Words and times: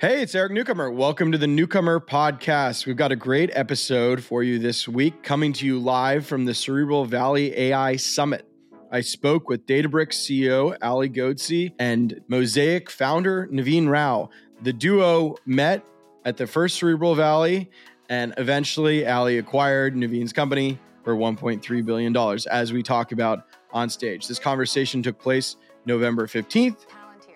Hey, 0.00 0.22
it's 0.22 0.34
Eric 0.34 0.52
Newcomer. 0.52 0.90
Welcome 0.90 1.30
to 1.32 1.36
the 1.36 1.46
Newcomer 1.46 2.00
Podcast. 2.00 2.86
We've 2.86 2.96
got 2.96 3.12
a 3.12 3.16
great 3.16 3.50
episode 3.52 4.24
for 4.24 4.42
you 4.42 4.58
this 4.58 4.88
week, 4.88 5.22
coming 5.22 5.52
to 5.52 5.66
you 5.66 5.78
live 5.78 6.24
from 6.24 6.46
the 6.46 6.54
Cerebral 6.54 7.04
Valley 7.04 7.54
AI 7.54 7.96
Summit. 7.96 8.46
I 8.90 9.02
spoke 9.02 9.50
with 9.50 9.66
Databricks 9.66 10.14
CEO 10.14 10.74
Ali 10.80 11.10
Ghodsi 11.10 11.74
and 11.78 12.18
Mosaic 12.28 12.88
founder 12.88 13.46
Naveen 13.48 13.90
Rao. 13.90 14.30
The 14.62 14.72
duo 14.72 15.36
met 15.44 15.84
at 16.24 16.38
the 16.38 16.46
first 16.46 16.78
Cerebral 16.78 17.14
Valley, 17.14 17.70
and 18.08 18.32
eventually 18.38 19.06
Ali 19.06 19.36
acquired 19.36 19.94
Naveen's 19.94 20.32
company 20.32 20.78
for 21.04 21.14
$1.3 21.14 21.84
billion, 21.84 22.16
as 22.50 22.72
we 22.72 22.82
talk 22.82 23.12
about 23.12 23.44
on 23.70 23.90
stage. 23.90 24.28
This 24.28 24.38
conversation 24.38 25.02
took 25.02 25.18
place 25.18 25.56
November 25.84 26.26
15th 26.26 26.86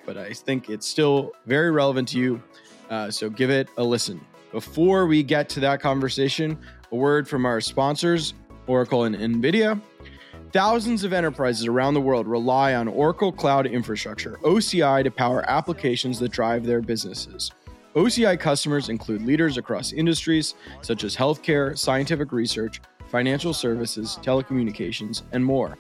but 0.07 0.17
I 0.17 0.33
think 0.33 0.71
it's 0.71 0.87
still 0.87 1.33
very 1.47 1.71
relevant 1.71 2.09
to 2.09 2.19
you. 2.19 2.43
Uh, 2.91 3.11
so 3.11 3.31
give 3.31 3.51
it 3.51 3.69
a 3.77 3.85
listen. 3.85 4.21
Before 4.53 5.07
we 5.07 5.23
get 5.23 5.49
to 5.51 5.61
that 5.61 5.81
conversation, 5.81 6.59
a 6.93 6.97
word 6.97 7.29
from 7.29 7.45
our 7.45 7.61
sponsors, 7.61 8.35
Oracle 8.67 9.05
and 9.05 9.17
NVIDIA. 9.17 9.81
Thousands 10.53 11.03
of 11.03 11.13
enterprises 11.13 11.67
around 11.67 11.95
the 11.95 12.01
world 12.01 12.29
rely 12.29 12.75
on 12.75 12.87
Oracle 12.87 13.33
Cloud 13.33 13.67
Infrastructure, 13.67 14.39
OCI, 14.45 15.03
to 15.03 15.11
power 15.11 15.45
applications 15.51 16.19
that 16.21 16.31
drive 16.31 16.65
their 16.65 16.81
businesses. 16.81 17.51
OCI 17.97 18.39
customers 18.39 18.89
include 18.89 19.23
leaders 19.23 19.57
across 19.57 19.93
industries 19.93 20.55
such 20.83 21.05
as 21.05 21.17
healthcare, 21.17 21.77
scientific 21.77 22.33
research, 22.33 22.81
financial 23.09 23.53
services, 23.53 24.19
telecommunications, 24.23 25.23
and 25.33 25.45
more. 25.45 25.77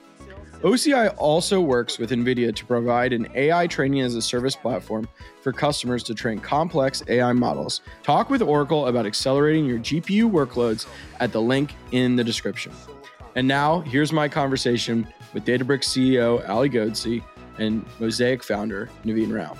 OCI 0.62 1.14
also 1.18 1.60
works 1.60 1.98
with 1.98 2.10
NVIDIA 2.10 2.54
to 2.54 2.64
provide 2.64 3.12
an 3.12 3.28
AI 3.34 3.66
training 3.66 4.00
as 4.00 4.14
a 4.14 4.22
service 4.22 4.56
platform 4.56 5.08
for 5.42 5.52
customers 5.52 6.02
to 6.04 6.14
train 6.14 6.38
complex 6.38 7.02
AI 7.08 7.32
models. 7.32 7.82
Talk 8.02 8.30
with 8.30 8.40
Oracle 8.40 8.86
about 8.86 9.04
accelerating 9.04 9.66
your 9.66 9.78
GPU 9.78 10.30
workloads 10.30 10.86
at 11.20 11.32
the 11.32 11.40
link 11.40 11.74
in 11.92 12.16
the 12.16 12.24
description. 12.24 12.72
And 13.36 13.46
now, 13.46 13.80
here's 13.80 14.12
my 14.12 14.28
conversation 14.28 15.06
with 15.32 15.44
Databricks 15.44 15.84
CEO 15.84 16.48
Ali 16.48 16.70
Ghodsi 16.70 17.22
and 17.58 17.84
Mosaic 17.98 18.42
founder 18.42 18.88
Naveen 19.04 19.34
Rao. 19.34 19.56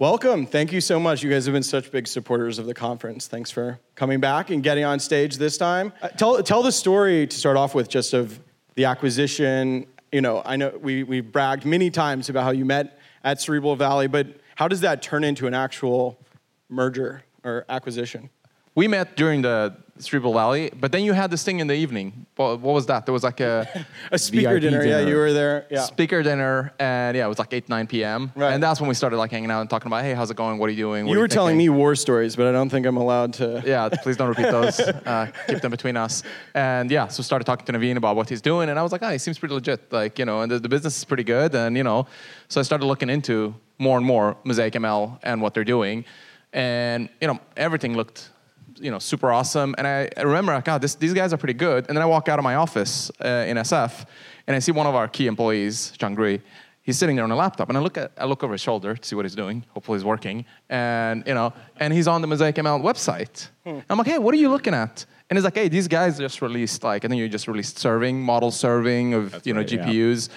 Welcome. 0.00 0.44
Thank 0.44 0.72
you 0.72 0.80
so 0.80 0.98
much. 0.98 1.22
You 1.22 1.30
guys 1.30 1.46
have 1.46 1.52
been 1.52 1.62
such 1.62 1.92
big 1.92 2.08
supporters 2.08 2.58
of 2.58 2.66
the 2.66 2.74
conference. 2.74 3.28
Thanks 3.28 3.50
for 3.50 3.78
coming 3.94 4.18
back 4.18 4.50
and 4.50 4.62
getting 4.62 4.84
on 4.84 4.98
stage 4.98 5.36
this 5.36 5.56
time. 5.56 5.92
Uh, 6.02 6.08
tell, 6.08 6.42
tell 6.42 6.62
the 6.64 6.72
story 6.72 7.28
to 7.28 7.36
start 7.36 7.56
off 7.56 7.76
with 7.76 7.88
just 7.88 8.12
of 8.12 8.40
the 8.74 8.84
acquisition 8.86 9.86
you 10.14 10.20
know, 10.20 10.42
I 10.44 10.54
know 10.54 10.78
we, 10.80 11.02
we 11.02 11.20
bragged 11.20 11.64
many 11.64 11.90
times 11.90 12.28
about 12.28 12.44
how 12.44 12.52
you 12.52 12.64
met 12.64 13.00
at 13.24 13.40
Cerebral 13.40 13.74
Valley, 13.74 14.06
but 14.06 14.28
how 14.54 14.68
does 14.68 14.80
that 14.82 15.02
turn 15.02 15.24
into 15.24 15.48
an 15.48 15.54
actual 15.54 16.20
merger 16.68 17.24
or 17.42 17.64
acquisition? 17.68 18.30
We 18.76 18.86
met 18.86 19.16
during 19.16 19.42
the 19.42 19.76
Cerebral 19.98 20.32
Valley, 20.32 20.70
but 20.78 20.90
then 20.90 21.04
you 21.04 21.12
had 21.12 21.30
this 21.30 21.44
thing 21.44 21.60
in 21.60 21.68
the 21.68 21.74
evening. 21.74 22.26
What, 22.34 22.60
what 22.60 22.74
was 22.74 22.86
that? 22.86 23.06
There 23.06 23.12
was 23.12 23.22
like 23.22 23.38
a 23.40 23.86
a 24.10 24.18
speaker 24.18 24.58
dinner. 24.58 24.82
dinner. 24.82 25.00
Yeah, 25.00 25.06
you 25.06 25.14
were 25.14 25.32
there. 25.32 25.66
Yeah, 25.70 25.82
speaker 25.82 26.20
dinner, 26.22 26.72
and 26.80 27.16
yeah, 27.16 27.24
it 27.24 27.28
was 27.28 27.38
like 27.38 27.52
eight 27.52 27.68
nine 27.68 27.86
p.m. 27.86 28.32
Right. 28.34 28.52
And 28.52 28.62
that's 28.62 28.80
when 28.80 28.88
we 28.88 28.94
started 28.94 29.18
like 29.18 29.30
hanging 29.30 29.52
out 29.52 29.60
and 29.60 29.70
talking 29.70 29.86
about, 29.86 30.02
hey, 30.02 30.12
how's 30.12 30.32
it 30.32 30.36
going? 30.36 30.58
What 30.58 30.68
are 30.68 30.72
you 30.72 30.78
doing? 30.78 31.06
What 31.06 31.12
you 31.12 31.18
were 31.18 31.24
you 31.24 31.28
telling 31.28 31.56
me 31.56 31.68
war 31.68 31.94
stories, 31.94 32.34
but 32.34 32.46
I 32.46 32.52
don't 32.52 32.70
think 32.70 32.86
I'm 32.86 32.96
allowed 32.96 33.34
to. 33.34 33.54
Yeah, 33.64 33.88
please 33.88 34.16
don't 34.16 34.28
repeat 34.28 34.50
those. 34.50 34.78
uh, 34.80 35.30
keep 35.46 35.60
them 35.60 35.70
between 35.70 35.96
us. 35.96 36.22
And 36.54 36.90
yeah, 36.90 37.08
so 37.08 37.22
started 37.22 37.44
talking 37.44 37.64
to 37.64 37.72
Naveen 37.72 37.96
about 37.96 38.14
what 38.14 38.28
he's 38.28 38.42
doing, 38.42 38.68
and 38.68 38.78
I 38.78 38.82
was 38.82 38.92
like, 38.92 39.02
oh, 39.02 39.10
he 39.10 39.18
seems 39.18 39.38
pretty 39.38 39.54
legit. 39.54 39.92
Like 39.92 40.18
you 40.18 40.24
know, 40.24 40.42
and 40.42 40.50
the, 40.50 40.58
the 40.58 40.68
business 40.68 40.98
is 40.98 41.04
pretty 41.04 41.24
good, 41.24 41.54
and 41.54 41.76
you 41.76 41.84
know, 41.84 42.06
so 42.48 42.60
I 42.60 42.64
started 42.64 42.84
looking 42.86 43.08
into 43.08 43.54
more 43.78 43.96
and 43.96 44.06
more 44.06 44.36
Mosaic 44.44 44.74
ML 44.74 45.18
and 45.22 45.40
what 45.40 45.54
they're 45.54 45.64
doing, 45.64 46.04
and 46.52 47.08
you 47.20 47.28
know, 47.28 47.38
everything 47.56 47.94
looked 47.94 48.30
you 48.78 48.90
know, 48.90 48.98
super 48.98 49.32
awesome. 49.32 49.74
And 49.78 49.86
I, 49.86 50.08
I 50.16 50.22
remember, 50.22 50.52
like, 50.52 50.64
God, 50.64 50.80
this, 50.82 50.94
these 50.94 51.14
guys 51.14 51.32
are 51.32 51.36
pretty 51.36 51.54
good. 51.54 51.86
And 51.88 51.96
then 51.96 52.02
I 52.02 52.06
walk 52.06 52.28
out 52.28 52.38
of 52.38 52.42
my 52.42 52.56
office 52.56 53.10
uh, 53.24 53.44
in 53.46 53.56
SF, 53.56 54.06
and 54.46 54.56
I 54.56 54.58
see 54.58 54.72
one 54.72 54.86
of 54.86 54.94
our 54.94 55.08
key 55.08 55.26
employees, 55.26 55.92
John 55.98 56.14
Gray. 56.14 56.40
He's 56.82 56.98
sitting 56.98 57.16
there 57.16 57.24
on 57.24 57.30
a 57.30 57.36
laptop, 57.36 57.70
and 57.70 57.78
I 57.78 57.80
look 57.80 57.96
at, 57.96 58.12
I 58.18 58.26
look 58.26 58.42
over 58.44 58.52
his 58.52 58.60
shoulder 58.60 58.94
to 58.94 59.08
see 59.08 59.16
what 59.16 59.24
he's 59.24 59.34
doing. 59.34 59.64
Hopefully, 59.70 59.98
he's 59.98 60.04
working. 60.04 60.44
And 60.68 61.26
you 61.26 61.32
know, 61.32 61.54
and 61.80 61.94
he's 61.94 62.06
on 62.06 62.20
the 62.20 62.26
Mosaic 62.26 62.56
ML 62.56 62.82
website. 62.82 63.48
Hmm. 63.64 63.78
I'm 63.88 63.96
like, 63.96 64.06
hey, 64.06 64.18
what 64.18 64.34
are 64.34 64.38
you 64.38 64.50
looking 64.50 64.74
at? 64.74 65.06
And 65.30 65.38
he's 65.38 65.44
like, 65.44 65.54
hey, 65.54 65.68
these 65.68 65.88
guys 65.88 66.18
just 66.18 66.42
released 66.42 66.84
like 66.84 67.06
I 67.06 67.08
think 67.08 67.18
you 67.18 67.28
just 67.28 67.48
released 67.48 67.78
serving 67.78 68.20
model 68.20 68.50
serving 68.50 69.14
of 69.14 69.30
That's 69.30 69.46
you 69.46 69.54
know 69.54 69.60
right, 69.60 69.68
GPUs. 69.68 70.28
Yeah. 70.28 70.34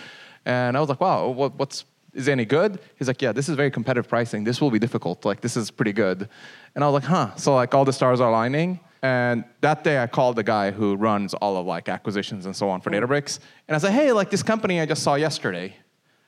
And 0.47 0.78
I 0.78 0.79
was 0.79 0.88
like, 0.88 1.01
wow, 1.01 1.28
what, 1.28 1.56
what's 1.56 1.83
is 2.17 2.28
any 2.28 2.45
good? 2.45 2.79
He's 2.97 3.07
like, 3.07 3.22
yeah, 3.22 3.31
this 3.31 3.47
is 3.47 3.55
very 3.55 3.69
competitive 3.69 4.09
pricing. 4.09 4.44
This 4.44 4.59
will 4.59 4.72
be 4.72 4.79
difficult. 4.79 5.23
Like, 5.23 5.39
this 5.39 5.55
is 5.55 5.69
pretty 5.69 5.94
good. 5.94 6.28
And 6.73 6.83
I 6.83 6.88
was 6.88 6.95
like, 6.95 7.09
huh. 7.09 7.35
So 7.35 7.53
like 7.55 7.73
all 7.75 7.85
the 7.85 7.94
stars 7.94 8.19
are 8.19 8.29
aligning. 8.29 8.79
And 9.03 9.44
that 9.61 9.83
day 9.83 10.01
I 10.01 10.07
called 10.07 10.35
the 10.35 10.44
guy 10.44 10.72
who 10.72 10.95
runs 10.95 11.35
all 11.35 11.56
of 11.57 11.67
like 11.67 11.88
acquisitions 11.88 12.47
and 12.47 12.56
so 12.56 12.67
on 12.69 12.81
for 12.81 12.89
Databricks. 12.89 13.39
And 13.67 13.75
I 13.75 13.77
said, 13.77 13.91
hey, 13.91 14.11
like 14.11 14.31
this 14.31 14.41
company 14.41 14.81
I 14.81 14.88
just 14.88 15.03
saw 15.03 15.13
yesterday. 15.13 15.75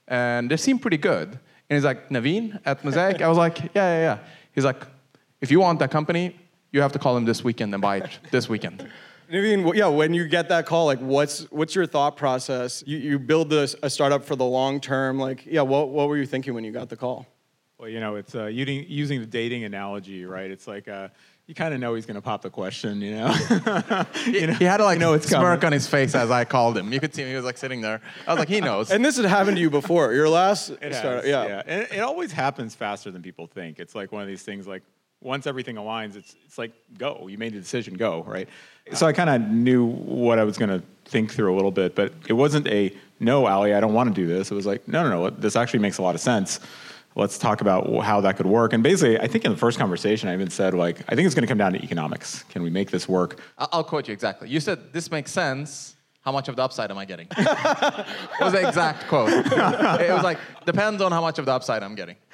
And 0.07 0.49
they 0.49 0.57
seem 0.57 0.77
pretty 0.77 0.97
good. 0.97 1.27
And 1.27 1.75
he's 1.75 1.83
like, 1.83 2.09
Naveen 2.09 2.59
at 2.65 2.85
Mosaic? 2.85 3.21
I 3.21 3.27
was 3.27 3.37
like, 3.37 3.59
yeah, 3.59 3.69
yeah, 3.73 3.99
yeah. 3.99 4.19
He's 4.53 4.65
like, 4.65 4.81
if 5.41 5.49
you 5.49 5.59
want 5.59 5.79
that 5.79 5.89
company, 5.89 6.35
you 6.71 6.81
have 6.81 6.91
to 6.91 6.99
call 6.99 7.17
him 7.17 7.25
this 7.25 7.43
weekend 7.43 7.73
and 7.73 7.81
buy 7.81 7.97
it 7.97 8.19
this 8.29 8.47
weekend. 8.47 8.87
I 9.31 9.41
mean, 9.41 9.67
yeah, 9.75 9.87
when 9.87 10.13
you 10.13 10.27
get 10.27 10.49
that 10.49 10.65
call, 10.65 10.85
like, 10.85 10.99
what's 10.99 11.43
what's 11.51 11.75
your 11.75 11.85
thought 11.85 12.17
process? 12.17 12.83
You, 12.87 12.97
you 12.97 13.19
build 13.19 13.49
this, 13.49 13.75
a 13.83 13.89
startup 13.89 14.23
for 14.23 14.35
the 14.35 14.45
long 14.45 14.79
term. 14.81 15.19
Like, 15.19 15.45
yeah, 15.45 15.61
what 15.61 15.89
what 15.89 16.07
were 16.07 16.17
you 16.17 16.25
thinking 16.25 16.53
when 16.53 16.63
you 16.63 16.71
got 16.71 16.89
the 16.89 16.97
call? 16.97 17.27
Well, 17.77 17.87
you 17.87 17.99
know, 17.99 18.15
it's 18.15 18.35
uh, 18.35 18.47
using, 18.47 18.85
using 18.89 19.21
the 19.21 19.25
dating 19.25 19.63
analogy, 19.63 20.25
right? 20.25 20.51
It's 20.51 20.67
like 20.67 20.89
uh, 20.89 21.09
you 21.47 21.55
kind 21.55 21.73
of 21.73 21.79
know 21.79 21.95
he's 21.95 22.05
going 22.05 22.15
to 22.15 22.21
pop 22.21 22.41
the 22.41 22.49
question, 22.49 23.01
you 23.01 23.11
know. 23.15 23.27
you 24.25 24.47
know. 24.47 24.53
He 24.53 24.65
had 24.65 24.77
to 24.77 24.83
like 24.83 24.95
you 24.95 24.99
know 24.99 25.13
it's 25.13 25.27
smirk 25.27 25.61
coming. 25.61 25.65
on 25.65 25.71
his 25.71 25.87
face 25.87 26.13
as 26.13 26.29
I 26.29 26.43
called 26.43 26.77
him. 26.77 26.91
You 26.91 26.99
could 26.99 27.15
see 27.15 27.23
him; 27.23 27.29
he 27.29 27.35
was 27.35 27.45
like 27.45 27.57
sitting 27.57 27.81
there. 27.81 28.01
I 28.27 28.33
was 28.33 28.39
like, 28.39 28.49
he 28.49 28.61
knows. 28.61 28.91
and 28.91 29.03
this 29.03 29.17
had 29.17 29.25
happened 29.25 29.57
to 29.57 29.61
you 29.61 29.69
before. 29.69 30.13
Your 30.13 30.27
last 30.27 30.69
it 30.69 30.93
startup, 30.93 31.23
has, 31.23 31.25
yeah. 31.25 31.47
yeah. 31.47 31.63
And 31.65 31.87
it 31.91 31.99
always 32.01 32.31
happens 32.31 32.75
faster 32.75 33.11
than 33.11 33.21
people 33.21 33.47
think. 33.47 33.79
It's 33.79 33.95
like 33.95 34.11
one 34.11 34.21
of 34.21 34.27
these 34.27 34.43
things. 34.43 34.67
Like 34.67 34.83
once 35.21 35.47
everything 35.47 35.75
aligns, 35.75 36.15
it's 36.15 36.35
it's 36.45 36.57
like 36.57 36.71
go. 36.97 37.27
You 37.27 37.37
made 37.37 37.53
the 37.53 37.59
decision, 37.59 37.95
go 37.95 38.23
right. 38.23 38.47
So 38.93 39.05
I 39.05 39.13
kind 39.13 39.29
of 39.29 39.49
knew 39.49 39.85
what 39.85 40.39
I 40.39 40.43
was 40.43 40.57
going 40.57 40.69
to 40.69 40.81
think 41.05 41.31
through 41.31 41.53
a 41.53 41.55
little 41.55 41.71
bit, 41.71 41.95
but 41.95 42.13
it 42.27 42.33
wasn't 42.33 42.67
a 42.67 42.95
no, 43.19 43.45
Ali, 43.45 43.73
I 43.73 43.79
don't 43.79 43.93
want 43.93 44.13
to 44.13 44.21
do 44.21 44.27
this. 44.27 44.49
It 44.51 44.55
was 44.55 44.65
like 44.65 44.87
no, 44.87 45.03
no, 45.03 45.09
no. 45.09 45.29
This 45.29 45.55
actually 45.55 45.79
makes 45.79 45.97
a 45.97 46.01
lot 46.01 46.15
of 46.15 46.21
sense. 46.21 46.59
Let's 47.15 47.37
talk 47.37 47.61
about 47.61 48.03
how 48.03 48.21
that 48.21 48.37
could 48.37 48.45
work. 48.45 48.71
And 48.71 48.83
basically, 48.83 49.19
I 49.19 49.27
think 49.27 49.43
in 49.43 49.51
the 49.51 49.57
first 49.57 49.79
conversation, 49.79 50.29
I 50.29 50.33
even 50.33 50.49
said 50.49 50.73
like, 50.73 51.01
I 51.09 51.15
think 51.15 51.25
it's 51.25 51.35
going 51.35 51.41
to 51.41 51.47
come 51.47 51.57
down 51.57 51.73
to 51.73 51.83
economics. 51.83 52.43
Can 52.43 52.61
we 52.61 52.69
make 52.69 52.91
this 52.91 53.09
work? 53.09 53.41
I'll 53.57 53.83
quote 53.83 54.07
you 54.07 54.13
exactly. 54.13 54.47
You 54.47 54.59
said 54.59 54.93
this 54.93 55.11
makes 55.11 55.31
sense 55.31 55.95
how 56.21 56.33
much 56.33 56.47
of 56.49 56.55
the 56.55 56.63
upside 56.63 56.91
am 56.91 56.97
I 56.97 57.05
getting? 57.05 57.27
it 57.37 58.07
was 58.41 58.53
the 58.53 58.67
exact 58.67 59.07
quote. 59.07 59.29
it 59.45 60.13
was 60.13 60.23
like, 60.23 60.37
depends 60.65 61.01
on 61.01 61.11
how 61.11 61.21
much 61.21 61.39
of 61.39 61.45
the 61.45 61.53
upside 61.53 61.81
I'm 61.81 61.95
getting. 61.95 62.17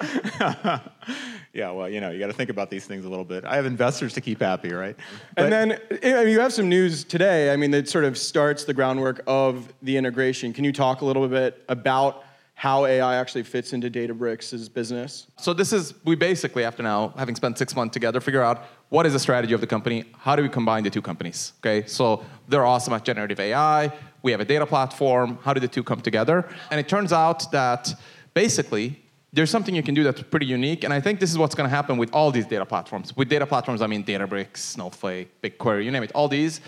yeah, 1.56 1.70
well, 1.70 1.88
you 1.88 2.00
know, 2.00 2.10
you 2.10 2.18
got 2.18 2.26
to 2.26 2.34
think 2.34 2.50
about 2.50 2.70
these 2.70 2.84
things 2.84 3.04
a 3.06 3.08
little 3.08 3.24
bit. 3.24 3.44
I 3.44 3.56
have 3.56 3.64
investors 3.64 4.12
to 4.14 4.20
keep 4.20 4.40
happy, 4.40 4.72
right? 4.72 4.94
But, 5.34 5.44
and 5.44 5.52
then 5.52 5.80
I 6.04 6.24
mean, 6.24 6.28
you 6.28 6.40
have 6.40 6.52
some 6.52 6.68
news 6.68 7.02
today. 7.02 7.52
I 7.52 7.56
mean, 7.56 7.70
that 7.70 7.88
sort 7.88 8.04
of 8.04 8.18
starts 8.18 8.64
the 8.64 8.74
groundwork 8.74 9.22
of 9.26 9.72
the 9.80 9.96
integration. 9.96 10.52
Can 10.52 10.64
you 10.64 10.72
talk 10.72 11.00
a 11.00 11.04
little 11.06 11.26
bit 11.26 11.64
about 11.68 12.24
how 12.54 12.84
AI 12.84 13.16
actually 13.16 13.42
fits 13.42 13.72
into 13.72 13.90
Databricks' 13.90 14.72
business? 14.72 15.28
So 15.38 15.54
this 15.54 15.72
is 15.72 15.94
we 16.04 16.14
basically 16.14 16.62
after 16.64 16.82
now 16.82 17.14
having 17.16 17.34
spent 17.34 17.56
six 17.56 17.74
months 17.74 17.94
together 17.94 18.20
figure 18.20 18.42
out 18.42 18.64
what 18.90 19.06
is 19.06 19.14
the 19.14 19.18
strategy 19.18 19.54
of 19.54 19.60
the 19.60 19.66
company, 19.66 20.04
how 20.18 20.36
do 20.36 20.42
we 20.42 20.48
combine 20.48 20.84
the 20.84 20.90
two 20.90 21.02
companies? 21.02 21.54
Okay, 21.60 21.86
so 21.86 22.24
they're 22.48 22.66
awesome 22.66 22.92
at 22.92 23.04
generative 23.04 23.40
AI. 23.40 23.90
We 24.22 24.30
have 24.32 24.40
a 24.40 24.44
data 24.44 24.66
platform. 24.66 25.38
How 25.42 25.54
do 25.54 25.60
the 25.60 25.68
two 25.68 25.82
come 25.82 26.00
together? 26.00 26.48
And 26.70 26.78
it 26.78 26.88
turns 26.88 27.12
out 27.12 27.50
that 27.52 27.94
basically 28.34 29.02
there's 29.36 29.50
something 29.50 29.74
you 29.74 29.82
can 29.82 29.94
do 29.94 30.02
that's 30.02 30.22
pretty 30.22 30.46
unique, 30.46 30.82
and 30.82 30.92
I 30.92 31.00
think 31.00 31.20
this 31.20 31.30
is 31.30 31.38
what's 31.38 31.54
going 31.54 31.68
to 31.70 31.76
happen 31.78 31.98
with 31.98 32.10
all 32.12 32.30
these 32.30 32.46
data 32.46 32.66
platforms. 32.66 33.16
With 33.16 33.28
data 33.28 33.46
platforms, 33.46 33.80
I 33.82 33.86
mean 33.86 34.02
Databricks, 34.02 34.56
Snowflake, 34.56 35.28
BigQuery, 35.42 35.84
you 35.84 35.90
name 35.90 36.02
it, 36.02 36.12
all 36.14 36.26
these 36.26 36.60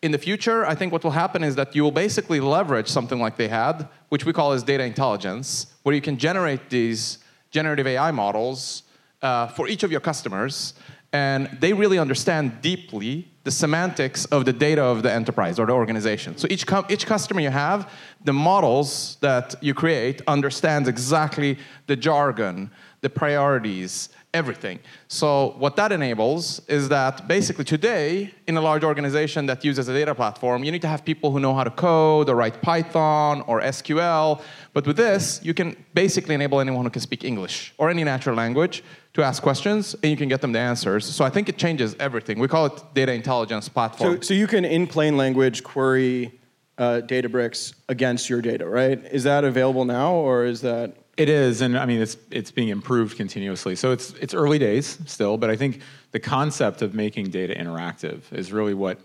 in 0.00 0.12
the 0.12 0.18
future, 0.18 0.64
I 0.64 0.74
think 0.74 0.92
what 0.92 1.02
will 1.02 1.10
happen 1.10 1.42
is 1.42 1.56
that 1.56 1.74
you 1.74 1.82
will 1.82 1.90
basically 1.90 2.38
leverage 2.38 2.88
something 2.88 3.18
like 3.18 3.36
they 3.36 3.48
had, 3.48 3.88
which 4.10 4.24
we 4.24 4.32
call 4.32 4.52
as 4.52 4.62
data 4.62 4.84
intelligence, 4.84 5.74
where 5.82 5.94
you 5.94 6.00
can 6.00 6.16
generate 6.16 6.70
these 6.70 7.18
generative 7.50 7.86
AI 7.86 8.10
models 8.12 8.84
uh, 9.22 9.48
for 9.48 9.66
each 9.66 9.82
of 9.82 9.90
your 9.90 10.00
customers, 10.00 10.74
and 11.12 11.48
they 11.60 11.72
really 11.72 11.98
understand 11.98 12.60
deeply 12.60 13.28
the 13.48 13.52
semantics 13.52 14.26
of 14.26 14.44
the 14.44 14.52
data 14.52 14.82
of 14.82 15.02
the 15.02 15.10
enterprise 15.10 15.58
or 15.58 15.64
the 15.64 15.72
organization. 15.72 16.36
So 16.36 16.46
each, 16.50 16.66
com- 16.66 16.84
each 16.90 17.06
customer 17.06 17.40
you 17.40 17.48
have, 17.48 17.90
the 18.22 18.34
models 18.34 19.16
that 19.22 19.54
you 19.62 19.72
create 19.72 20.20
understands 20.26 20.86
exactly 20.86 21.56
the 21.86 21.96
jargon, 21.96 22.70
the 23.00 23.08
priorities, 23.08 24.10
everything. 24.34 24.78
So 25.08 25.54
what 25.58 25.76
that 25.76 25.90
enables 25.90 26.60
is 26.68 26.88
that 26.90 27.26
basically 27.26 27.64
today, 27.64 28.32
in 28.46 28.56
a 28.56 28.60
large 28.60 28.84
organization 28.84 29.46
that 29.46 29.64
uses 29.64 29.88
a 29.88 29.94
data 29.94 30.14
platform, 30.14 30.64
you 30.64 30.70
need 30.70 30.82
to 30.82 30.88
have 30.88 31.04
people 31.04 31.30
who 31.30 31.40
know 31.40 31.54
how 31.54 31.64
to 31.64 31.70
code 31.70 32.28
or 32.28 32.36
write 32.36 32.60
Python 32.60 33.42
or 33.46 33.60
SQL. 33.62 34.42
But 34.74 34.86
with 34.86 34.96
this, 34.96 35.40
you 35.42 35.54
can 35.54 35.76
basically 35.94 36.34
enable 36.34 36.60
anyone 36.60 36.84
who 36.84 36.90
can 36.90 37.00
speak 37.00 37.24
English 37.24 37.72
or 37.78 37.88
any 37.88 38.04
natural 38.04 38.36
language 38.36 38.84
to 39.14 39.22
ask 39.22 39.42
questions, 39.42 39.94
and 40.02 40.10
you 40.10 40.16
can 40.16 40.28
get 40.28 40.40
them 40.42 40.52
the 40.52 40.58
answers. 40.58 41.04
So 41.04 41.24
I 41.24 41.30
think 41.30 41.48
it 41.48 41.56
changes 41.56 41.96
everything. 41.98 42.38
We 42.38 42.48
call 42.48 42.66
it 42.66 42.82
data 42.94 43.12
intelligence 43.12 43.68
platform. 43.68 44.16
So, 44.16 44.20
so 44.20 44.34
you 44.34 44.46
can, 44.46 44.64
in 44.64 44.86
plain 44.86 45.16
language, 45.16 45.64
query 45.64 46.38
uh, 46.76 47.00
Databricks 47.04 47.74
against 47.88 48.30
your 48.30 48.40
data, 48.40 48.68
right? 48.68 49.02
Is 49.10 49.24
that 49.24 49.44
available 49.44 49.84
now, 49.84 50.12
or 50.12 50.44
is 50.44 50.60
that? 50.60 50.94
It 51.18 51.28
is, 51.28 51.62
and 51.62 51.76
I 51.76 51.84
mean 51.84 52.00
it's 52.00 52.16
it's 52.30 52.52
being 52.52 52.68
improved 52.68 53.16
continuously. 53.16 53.74
So 53.74 53.90
it's 53.90 54.12
it's 54.20 54.34
early 54.34 54.60
days 54.60 55.00
still, 55.04 55.36
but 55.36 55.50
I 55.50 55.56
think 55.56 55.80
the 56.12 56.20
concept 56.20 56.80
of 56.80 56.94
making 56.94 57.30
data 57.30 57.52
interactive 57.56 58.32
is 58.32 58.52
really 58.52 58.72
what 58.72 59.00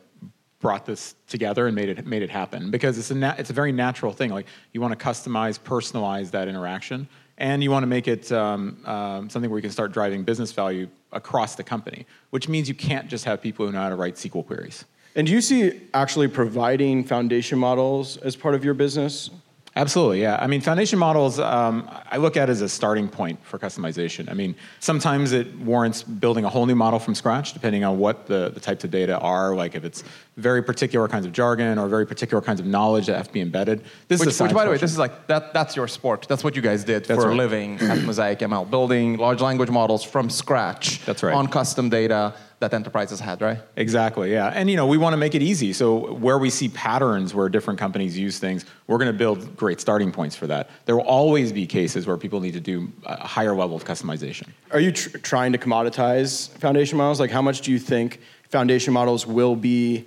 brought 0.59 0.85
this 0.85 1.15
together 1.27 1.65
and 1.65 1.75
made 1.75 1.89
it 1.89 2.05
made 2.05 2.21
it 2.21 2.29
happen 2.29 2.69
because 2.69 2.99
it's 2.99 3.09
a 3.09 3.15
na- 3.15 3.33
it's 3.39 3.49
a 3.49 3.53
very 3.53 3.71
natural 3.71 4.13
thing. 4.13 4.29
Like 4.29 4.45
you 4.73 4.79
want 4.79 4.97
to 4.97 5.03
customize, 5.03 5.59
personalize 5.59 6.29
that 6.31 6.47
interaction, 6.47 7.07
and 7.39 7.63
you 7.63 7.71
want 7.71 7.81
to 7.81 7.87
make 7.87 8.07
it 8.07 8.31
um, 8.31 8.77
um, 8.85 9.27
something 9.27 9.49
where 9.49 9.57
you 9.57 9.63
can 9.63 9.71
start 9.71 9.91
driving 9.91 10.23
business 10.23 10.51
value 10.51 10.87
across 11.13 11.55
the 11.55 11.63
company. 11.63 12.05
Which 12.29 12.47
means 12.47 12.69
you 12.69 12.75
can't 12.75 13.07
just 13.07 13.25
have 13.25 13.41
people 13.41 13.65
who 13.65 13.71
know 13.71 13.81
how 13.81 13.89
to 13.89 13.95
write 13.95 14.17
SQL 14.17 14.45
queries. 14.45 14.85
And 15.15 15.25
do 15.25 15.33
you 15.33 15.41
see 15.41 15.81
actually 15.95 16.27
providing 16.27 17.05
foundation 17.05 17.57
models 17.57 18.17
as 18.17 18.35
part 18.35 18.53
of 18.53 18.63
your 18.63 18.75
business? 18.75 19.31
Absolutely, 19.75 20.21
yeah. 20.21 20.37
I 20.39 20.45
mean, 20.45 20.61
foundation 20.61 20.99
models, 20.99 21.39
um, 21.39 21.89
I 22.11 22.17
look 22.17 22.37
at 22.37 22.47
as 22.47 22.61
a 22.61 22.69
starting 22.69 23.07
point 23.07 23.43
for 23.43 23.57
customization. 23.57 24.29
I 24.29 24.35
mean, 24.35 24.55
sometimes 24.79 25.31
it 25.31 25.57
warrants 25.57 26.03
building 26.03 26.45
a 26.45 26.49
whole 26.49 26.67
new 26.67 26.75
model 26.75 26.99
from 26.99 27.15
scratch, 27.15 27.53
depending 27.53 27.83
on 27.83 27.97
what 27.97 28.27
the, 28.27 28.51
the 28.53 28.59
types 28.59 28.83
of 28.83 28.91
data 28.91 29.17
are, 29.17 29.55
like 29.55 29.73
if 29.73 29.83
it's 29.83 30.03
very 30.37 30.61
particular 30.61 31.07
kinds 31.07 31.25
of 31.25 31.31
jargon 31.31 31.79
or 31.79 31.87
very 31.87 32.05
particular 32.05 32.39
kinds 32.39 32.59
of 32.59 32.67
knowledge 32.67 33.07
that 33.07 33.17
have 33.17 33.27
to 33.27 33.33
be 33.33 33.41
embedded. 33.41 33.83
This 34.07 34.19
which, 34.19 34.29
is 34.29 34.39
which 34.39 34.53
by 34.53 34.65
the 34.65 34.69
way, 34.69 34.77
this 34.77 34.91
is 34.91 34.99
like, 34.99 35.25
that, 35.25 35.53
that's 35.55 35.75
your 35.75 35.87
sport. 35.87 36.27
That's 36.29 36.43
what 36.43 36.55
you 36.55 36.61
guys 36.61 36.83
did 36.83 37.05
that's 37.05 37.19
for 37.19 37.29
right. 37.29 37.33
a 37.33 37.37
living 37.37 37.79
at 37.79 37.97
Mosaic 38.03 38.39
ML, 38.39 38.69
building 38.69 39.17
large 39.17 39.41
language 39.41 39.71
models 39.71 40.03
from 40.03 40.29
scratch 40.29 41.03
that's 41.05 41.23
right. 41.23 41.33
on 41.33 41.47
custom 41.47 41.89
data 41.89 42.35
that 42.63 42.73
enterprises 42.73 43.19
had, 43.19 43.41
right? 43.41 43.59
Exactly, 43.75 44.31
yeah. 44.31 44.47
And 44.47 44.69
you 44.69 44.77
know, 44.77 44.87
we 44.87 44.97
want 44.97 45.13
to 45.13 45.17
make 45.17 45.35
it 45.35 45.41
easy. 45.41 45.73
So 45.73 46.13
where 46.13 46.37
we 46.37 46.49
see 46.49 46.69
patterns 46.69 47.35
where 47.35 47.49
different 47.49 47.77
companies 47.77 48.17
use 48.17 48.39
things, 48.39 48.65
we're 48.87 48.97
going 48.97 49.11
to 49.11 49.17
build 49.17 49.55
great 49.57 49.81
starting 49.81 50.11
points 50.11 50.35
for 50.35 50.47
that. 50.47 50.69
There 50.85 50.95
will 50.95 51.03
always 51.03 51.51
be 51.51 51.67
cases 51.67 52.07
where 52.07 52.17
people 52.17 52.39
need 52.39 52.53
to 52.53 52.61
do 52.61 52.91
a 53.05 53.27
higher 53.27 53.53
level 53.53 53.75
of 53.75 53.83
customization. 53.83 54.47
Are 54.71 54.79
you 54.79 54.93
tr- 54.93 55.17
trying 55.17 55.51
to 55.51 55.57
commoditize 55.57 56.49
foundation 56.57 56.97
models? 56.97 57.19
Like 57.19 57.31
how 57.31 57.41
much 57.41 57.61
do 57.61 57.71
you 57.71 57.79
think 57.79 58.21
foundation 58.49 58.93
models 58.93 59.27
will 59.27 59.55
be 59.55 60.05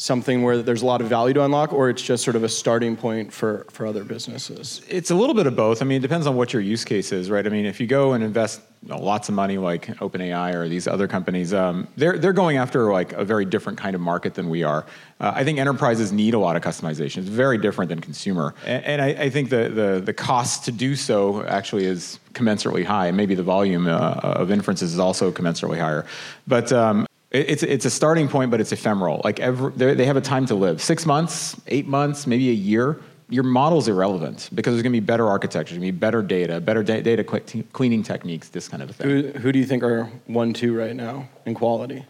something 0.00 0.42
where 0.42 0.62
there's 0.62 0.80
a 0.80 0.86
lot 0.86 1.02
of 1.02 1.08
value 1.08 1.34
to 1.34 1.44
unlock, 1.44 1.74
or 1.74 1.90
it's 1.90 2.00
just 2.00 2.24
sort 2.24 2.34
of 2.34 2.42
a 2.42 2.48
starting 2.48 2.96
point 2.96 3.30
for, 3.30 3.66
for 3.70 3.86
other 3.86 4.02
businesses? 4.02 4.80
It's 4.88 5.10
a 5.10 5.14
little 5.14 5.34
bit 5.34 5.46
of 5.46 5.54
both. 5.54 5.82
I 5.82 5.84
mean, 5.84 5.98
it 5.98 6.00
depends 6.00 6.26
on 6.26 6.36
what 6.36 6.54
your 6.54 6.62
use 6.62 6.86
case 6.86 7.12
is, 7.12 7.30
right? 7.30 7.46
I 7.46 7.50
mean, 7.50 7.66
if 7.66 7.78
you 7.80 7.86
go 7.86 8.14
and 8.14 8.24
invest 8.24 8.62
you 8.82 8.88
know, 8.88 8.98
lots 8.98 9.28
of 9.28 9.34
money 9.34 9.58
like 9.58 9.88
OpenAI 9.98 10.54
or 10.54 10.70
these 10.70 10.88
other 10.88 11.06
companies, 11.06 11.52
um, 11.52 11.86
they're, 11.98 12.16
they're 12.16 12.32
going 12.32 12.56
after 12.56 12.90
like 12.90 13.12
a 13.12 13.26
very 13.26 13.44
different 13.44 13.78
kind 13.78 13.94
of 13.94 14.00
market 14.00 14.32
than 14.32 14.48
we 14.48 14.62
are. 14.62 14.86
Uh, 15.20 15.32
I 15.34 15.44
think 15.44 15.58
enterprises 15.58 16.12
need 16.12 16.32
a 16.32 16.38
lot 16.38 16.56
of 16.56 16.62
customization. 16.62 17.18
It's 17.18 17.28
very 17.28 17.58
different 17.58 17.90
than 17.90 18.00
consumer. 18.00 18.54
And, 18.64 18.84
and 18.86 19.02
I, 19.02 19.08
I, 19.08 19.28
think 19.28 19.50
the, 19.50 19.68
the, 19.68 20.02
the 20.02 20.14
cost 20.14 20.64
to 20.64 20.72
do 20.72 20.96
so 20.96 21.44
actually 21.44 21.84
is 21.84 22.18
commensurately 22.32 22.86
high. 22.86 23.08
And 23.08 23.18
maybe 23.18 23.34
the 23.34 23.42
volume 23.42 23.86
uh, 23.86 24.20
of 24.22 24.50
inferences 24.50 24.94
is 24.94 24.98
also 24.98 25.30
commensurately 25.30 25.78
higher. 25.78 26.06
But 26.46 26.72
um, 26.72 27.06
it's, 27.30 27.62
it's 27.62 27.84
a 27.84 27.90
starting 27.90 28.28
point, 28.28 28.50
but 28.50 28.60
it's 28.60 28.72
ephemeral. 28.72 29.20
Like 29.22 29.38
every, 29.38 29.72
they 29.72 30.04
have 30.04 30.16
a 30.16 30.20
time 30.20 30.46
to 30.46 30.54
live. 30.54 30.82
Six 30.82 31.06
months, 31.06 31.60
eight 31.68 31.86
months, 31.86 32.26
maybe 32.26 32.50
a 32.50 32.54
year. 32.54 33.00
Your 33.28 33.44
model's 33.44 33.86
irrelevant 33.86 34.50
because 34.52 34.74
there's 34.74 34.82
going 34.82 34.92
to 34.92 35.00
be 35.00 35.04
better 35.04 35.28
architecture, 35.28 35.74
going 35.76 35.86
to 35.86 35.92
be 35.92 35.96
better 35.96 36.20
data, 36.20 36.60
better 36.60 36.82
da- 36.82 37.00
data 37.00 37.22
cleaning 37.72 38.02
techniques, 38.02 38.48
this 38.48 38.66
kind 38.66 38.82
of 38.82 38.90
thing. 38.96 39.08
Who, 39.08 39.38
who 39.38 39.52
do 39.52 39.60
you 39.60 39.64
think 39.64 39.84
are 39.84 40.10
one, 40.26 40.52
two 40.52 40.76
right 40.76 40.96
now 40.96 41.28
in 41.46 41.54
quality? 41.54 42.04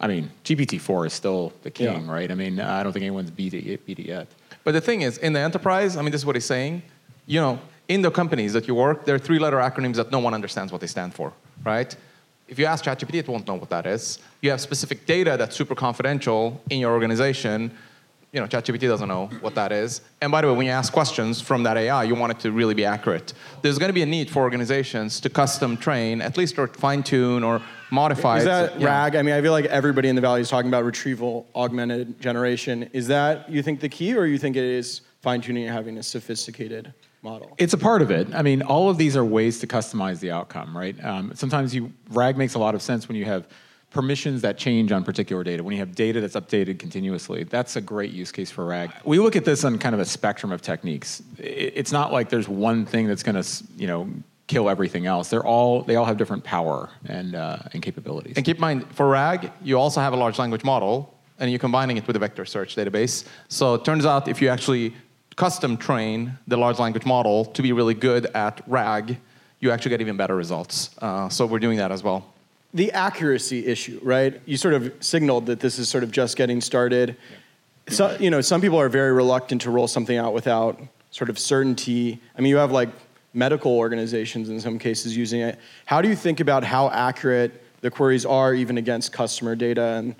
I 0.00 0.08
mean, 0.08 0.30
GPT-4 0.44 1.06
is 1.06 1.12
still 1.12 1.52
the 1.62 1.70
king, 1.70 2.06
yeah. 2.06 2.12
right? 2.12 2.28
I 2.28 2.34
mean, 2.34 2.58
I 2.58 2.82
don't 2.82 2.92
think 2.92 3.04
anyone's 3.04 3.30
beat 3.30 3.54
it, 3.54 3.86
beat 3.86 4.00
it 4.00 4.06
yet. 4.06 4.26
But 4.64 4.72
the 4.72 4.80
thing 4.80 5.02
is, 5.02 5.18
in 5.18 5.32
the 5.32 5.40
enterprise, 5.40 5.96
I 5.96 6.02
mean, 6.02 6.10
this 6.10 6.22
is 6.22 6.26
what 6.26 6.34
he's 6.34 6.44
saying. 6.44 6.82
You 7.26 7.40
know, 7.40 7.60
in 7.86 8.02
the 8.02 8.10
companies 8.10 8.52
that 8.54 8.66
you 8.66 8.74
work, 8.74 9.04
there 9.04 9.14
are 9.14 9.20
three-letter 9.20 9.58
acronyms 9.58 9.94
that 9.94 10.10
no 10.10 10.18
one 10.18 10.34
understands 10.34 10.72
what 10.72 10.80
they 10.80 10.88
stand 10.88 11.14
for, 11.14 11.32
right? 11.64 11.94
If 12.46 12.58
you 12.58 12.66
ask 12.66 12.84
ChatGPT, 12.84 13.14
it 13.14 13.28
won't 13.28 13.46
know 13.46 13.54
what 13.54 13.70
that 13.70 13.86
is. 13.86 14.18
You 14.42 14.50
have 14.50 14.60
specific 14.60 15.06
data 15.06 15.36
that's 15.38 15.56
super 15.56 15.74
confidential 15.74 16.60
in 16.70 16.78
your 16.78 16.92
organization. 16.92 17.72
You 18.32 18.40
know, 18.40 18.46
ChatGPT 18.46 18.80
doesn't 18.80 19.08
know 19.08 19.28
what 19.40 19.54
that 19.54 19.72
is. 19.72 20.00
And 20.20 20.30
by 20.30 20.40
the 20.40 20.48
way, 20.48 20.56
when 20.56 20.66
you 20.66 20.72
ask 20.72 20.92
questions 20.92 21.40
from 21.40 21.62
that 21.62 21.76
AI, 21.76 22.04
you 22.04 22.14
want 22.14 22.32
it 22.32 22.40
to 22.40 22.52
really 22.52 22.74
be 22.74 22.84
accurate. 22.84 23.32
There's 23.62 23.78
going 23.78 23.88
to 23.88 23.94
be 23.94 24.02
a 24.02 24.06
need 24.06 24.28
for 24.30 24.42
organizations 24.42 25.20
to 25.20 25.30
custom 25.30 25.76
train, 25.76 26.20
at 26.20 26.36
least 26.36 26.58
or 26.58 26.66
fine 26.66 27.02
tune 27.02 27.44
or 27.44 27.62
modify. 27.90 28.38
Is 28.38 28.44
that 28.44 28.78
RAG? 28.80 29.14
I 29.14 29.22
mean, 29.22 29.34
I 29.34 29.40
feel 29.40 29.52
like 29.52 29.66
everybody 29.66 30.08
in 30.08 30.16
the 30.16 30.20
valley 30.20 30.40
is 30.40 30.50
talking 30.50 30.68
about 30.68 30.84
retrieval 30.84 31.46
augmented 31.54 32.20
generation. 32.20 32.90
Is 32.92 33.06
that 33.06 33.48
you 33.48 33.62
think 33.62 33.80
the 33.80 33.88
key, 33.88 34.16
or 34.16 34.26
you 34.26 34.36
think 34.36 34.56
it 34.56 34.64
is 34.64 35.00
fine 35.22 35.40
tuning 35.40 35.64
and 35.64 35.72
having 35.72 35.96
a 35.96 36.02
sophisticated 36.02 36.92
model? 37.24 37.54
It's 37.58 37.72
a 37.72 37.78
part 37.78 38.02
of 38.02 38.10
it. 38.10 38.32
I 38.34 38.42
mean, 38.42 38.62
all 38.62 38.90
of 38.90 38.98
these 38.98 39.16
are 39.16 39.24
ways 39.24 39.58
to 39.60 39.66
customize 39.66 40.20
the 40.20 40.30
outcome, 40.30 40.76
right? 40.76 41.02
Um, 41.02 41.32
sometimes 41.34 41.74
you 41.74 41.92
RAG 42.10 42.36
makes 42.36 42.54
a 42.54 42.58
lot 42.58 42.74
of 42.74 42.82
sense 42.82 43.08
when 43.08 43.16
you 43.16 43.24
have 43.24 43.48
permissions 43.90 44.42
that 44.42 44.58
change 44.58 44.92
on 44.92 45.04
particular 45.04 45.44
data. 45.44 45.62
When 45.62 45.72
you 45.72 45.78
have 45.78 45.94
data 45.94 46.20
that's 46.20 46.34
updated 46.34 46.78
continuously, 46.78 47.44
that's 47.44 47.76
a 47.76 47.80
great 47.80 48.12
use 48.12 48.32
case 48.32 48.50
for 48.50 48.64
RAG. 48.66 48.90
We 49.04 49.18
look 49.20 49.36
at 49.36 49.44
this 49.44 49.64
on 49.64 49.78
kind 49.78 49.94
of 49.94 50.00
a 50.00 50.04
spectrum 50.04 50.52
of 50.52 50.60
techniques. 50.60 51.22
It's 51.38 51.92
not 51.92 52.12
like 52.12 52.28
there's 52.28 52.48
one 52.48 52.86
thing 52.86 53.06
that's 53.06 53.22
going 53.22 53.40
to, 53.40 53.64
you 53.76 53.86
know, 53.86 54.08
kill 54.46 54.68
everything 54.68 55.06
else. 55.06 55.30
They're 55.30 55.46
all 55.46 55.82
they 55.82 55.96
all 55.96 56.04
have 56.04 56.18
different 56.18 56.44
power 56.44 56.90
and 57.06 57.34
uh, 57.34 57.58
and 57.72 57.82
capabilities. 57.82 58.34
And 58.36 58.44
keep 58.44 58.56
in 58.56 58.60
mind, 58.60 58.86
for 58.94 59.08
RAG, 59.08 59.50
you 59.62 59.78
also 59.78 60.00
have 60.00 60.12
a 60.12 60.16
large 60.16 60.38
language 60.38 60.64
model, 60.64 61.14
and 61.38 61.50
you're 61.50 61.58
combining 61.58 61.96
it 61.96 62.06
with 62.06 62.16
a 62.16 62.18
vector 62.18 62.44
search 62.44 62.76
database. 62.76 63.26
So 63.48 63.74
it 63.74 63.84
turns 63.84 64.04
out 64.04 64.28
if 64.28 64.42
you 64.42 64.48
actually 64.48 64.94
custom 65.36 65.76
train 65.76 66.38
the 66.46 66.56
large 66.56 66.78
language 66.78 67.04
model 67.04 67.44
to 67.46 67.62
be 67.62 67.72
really 67.72 67.94
good 67.94 68.26
at 68.34 68.60
RAG, 68.66 69.18
you 69.60 69.70
actually 69.70 69.90
get 69.90 70.00
even 70.00 70.16
better 70.16 70.36
results. 70.36 70.90
Uh, 71.00 71.28
so 71.28 71.46
we're 71.46 71.58
doing 71.58 71.78
that 71.78 71.90
as 71.90 72.02
well. 72.02 72.32
The 72.72 72.92
accuracy 72.92 73.66
issue, 73.66 74.00
right? 74.02 74.40
You 74.46 74.56
sort 74.56 74.74
of 74.74 74.92
signaled 75.00 75.46
that 75.46 75.60
this 75.60 75.78
is 75.78 75.88
sort 75.88 76.04
of 76.04 76.10
just 76.10 76.36
getting 76.36 76.60
started. 76.60 77.16
So, 77.88 78.16
you 78.18 78.30
know, 78.30 78.40
some 78.40 78.60
people 78.60 78.80
are 78.80 78.88
very 78.88 79.12
reluctant 79.12 79.62
to 79.62 79.70
roll 79.70 79.86
something 79.86 80.16
out 80.16 80.34
without 80.34 80.80
sort 81.10 81.30
of 81.30 81.38
certainty. 81.38 82.20
I 82.36 82.40
mean, 82.40 82.50
you 82.50 82.56
have 82.56 82.72
like 82.72 82.88
medical 83.32 83.72
organizations 83.72 84.48
in 84.48 84.60
some 84.60 84.78
cases 84.78 85.16
using 85.16 85.40
it. 85.40 85.58
How 85.86 86.02
do 86.02 86.08
you 86.08 86.16
think 86.16 86.40
about 86.40 86.64
how 86.64 86.90
accurate 86.90 87.62
the 87.80 87.90
queries 87.90 88.24
are 88.24 88.54
even 88.54 88.78
against 88.78 89.12
customer 89.12 89.54
data? 89.54 89.82
And 89.82 90.14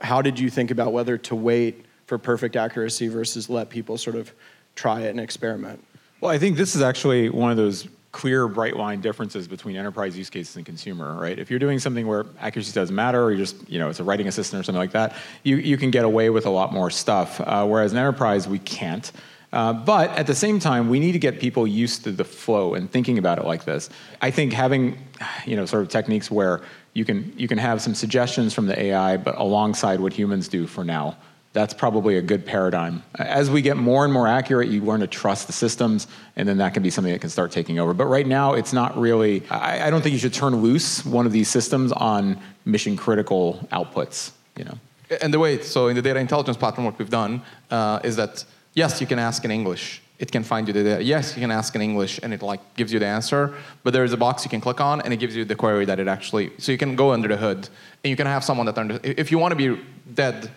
how 0.00 0.22
did 0.22 0.38
you 0.38 0.48
think 0.48 0.70
about 0.70 0.92
whether 0.92 1.18
to 1.18 1.34
wait 1.34 1.84
for 2.06 2.16
perfect 2.16 2.56
accuracy 2.56 3.08
versus 3.08 3.50
let 3.50 3.68
people 3.68 3.98
sort 3.98 4.16
of 4.16 4.32
try 4.78 5.00
it 5.02 5.10
and 5.10 5.20
experiment. 5.20 5.84
Well, 6.20 6.30
I 6.30 6.38
think 6.38 6.56
this 6.56 6.76
is 6.76 6.82
actually 6.82 7.28
one 7.30 7.50
of 7.50 7.56
those 7.56 7.88
clear, 8.12 8.48
bright 8.48 8.76
line 8.76 9.00
differences 9.00 9.46
between 9.46 9.76
enterprise 9.76 10.16
use 10.16 10.30
cases 10.30 10.56
and 10.56 10.64
consumer, 10.64 11.14
right? 11.20 11.38
If 11.38 11.50
you're 11.50 11.58
doing 11.58 11.78
something 11.78 12.06
where 12.06 12.26
accuracy 12.40 12.72
doesn't 12.72 12.94
matter, 12.94 13.22
or 13.22 13.32
you 13.32 13.38
just, 13.38 13.68
you 13.68 13.78
know, 13.78 13.90
it's 13.90 14.00
a 14.00 14.04
writing 14.04 14.28
assistant 14.28 14.60
or 14.60 14.62
something 14.64 14.78
like 14.78 14.92
that, 14.92 15.16
you, 15.42 15.56
you 15.56 15.76
can 15.76 15.90
get 15.90 16.04
away 16.04 16.30
with 16.30 16.46
a 16.46 16.50
lot 16.50 16.72
more 16.72 16.90
stuff. 16.90 17.40
Uh, 17.40 17.66
whereas 17.66 17.92
in 17.92 17.98
enterprise, 17.98 18.48
we 18.48 18.58
can't. 18.60 19.12
Uh, 19.52 19.72
but 19.72 20.10
at 20.10 20.26
the 20.26 20.34
same 20.34 20.58
time, 20.58 20.88
we 20.88 21.00
need 21.00 21.12
to 21.12 21.18
get 21.18 21.38
people 21.40 21.66
used 21.66 22.04
to 22.04 22.12
the 22.12 22.24
flow 22.24 22.74
and 22.74 22.90
thinking 22.90 23.18
about 23.18 23.38
it 23.38 23.44
like 23.44 23.64
this. 23.64 23.90
I 24.20 24.30
think 24.30 24.52
having, 24.52 24.98
you 25.46 25.56
know, 25.56 25.66
sort 25.66 25.82
of 25.82 25.88
techniques 25.88 26.30
where 26.30 26.62
you 26.94 27.04
can 27.04 27.32
you 27.36 27.48
can 27.48 27.58
have 27.58 27.80
some 27.80 27.94
suggestions 27.94 28.52
from 28.52 28.66
the 28.66 28.78
AI, 28.78 29.16
but 29.16 29.36
alongside 29.38 30.00
what 30.00 30.12
humans 30.12 30.48
do 30.48 30.66
for 30.66 30.84
now 30.84 31.16
that's 31.52 31.74
probably 31.74 32.18
a 32.18 32.22
good 32.22 32.44
paradigm. 32.44 33.02
As 33.18 33.50
we 33.50 33.62
get 33.62 33.76
more 33.76 34.04
and 34.04 34.12
more 34.12 34.28
accurate, 34.28 34.68
you 34.68 34.82
learn 34.82 35.00
to 35.00 35.06
trust 35.06 35.46
the 35.46 35.52
systems, 35.52 36.06
and 36.36 36.48
then 36.48 36.58
that 36.58 36.74
can 36.74 36.82
be 36.82 36.90
something 36.90 37.12
that 37.12 37.20
can 37.20 37.30
start 37.30 37.50
taking 37.52 37.78
over. 37.78 37.94
But 37.94 38.06
right 38.06 38.26
now, 38.26 38.52
it's 38.52 38.72
not 38.72 38.96
really, 38.98 39.42
I, 39.50 39.86
I 39.86 39.90
don't 39.90 40.02
think 40.02 40.12
you 40.12 40.18
should 40.18 40.34
turn 40.34 40.54
loose 40.56 41.04
one 41.04 41.26
of 41.26 41.32
these 41.32 41.48
systems 41.48 41.90
on 41.92 42.38
mission 42.64 42.96
critical 42.96 43.66
outputs, 43.72 44.32
you 44.56 44.64
know. 44.64 44.78
And 45.22 45.32
the 45.32 45.38
way, 45.38 45.62
so 45.62 45.88
in 45.88 45.96
the 45.96 46.02
data 46.02 46.20
intelligence 46.20 46.58
platform, 46.58 46.84
what 46.84 46.98
we've 46.98 47.08
done 47.08 47.42
uh, 47.70 48.00
is 48.04 48.16
that, 48.16 48.44
yes, 48.74 49.00
you 49.00 49.06
can 49.06 49.18
ask 49.18 49.42
in 49.44 49.50
English. 49.50 50.02
It 50.18 50.30
can 50.30 50.42
find 50.42 50.66
you 50.66 50.74
the 50.74 50.82
data. 50.82 51.02
Yes, 51.02 51.34
you 51.34 51.40
can 51.40 51.50
ask 51.50 51.74
in 51.74 51.80
English, 51.80 52.20
and 52.22 52.34
it 52.34 52.42
like 52.42 52.60
gives 52.74 52.92
you 52.92 52.98
the 52.98 53.06
answer. 53.06 53.54
But 53.84 53.92
there 53.94 54.04
is 54.04 54.12
a 54.12 54.16
box 54.16 54.44
you 54.44 54.50
can 54.50 54.60
click 54.60 54.80
on, 54.80 55.00
and 55.00 55.14
it 55.14 55.16
gives 55.16 55.34
you 55.34 55.44
the 55.46 55.54
query 55.54 55.86
that 55.86 55.98
it 55.98 56.08
actually. 56.08 56.50
So 56.58 56.72
you 56.72 56.78
can 56.78 56.94
go 56.94 57.12
under 57.12 57.28
the 57.28 57.36
hood, 57.36 57.68
and 58.04 58.10
you 58.10 58.16
can 58.16 58.26
have 58.26 58.44
someone 58.44 58.66
that 58.66 58.76
under. 58.76 59.00
If 59.02 59.30
you 59.30 59.38
want 59.38 59.52
to 59.52 59.56
be 59.56 59.80
dead 60.12 60.50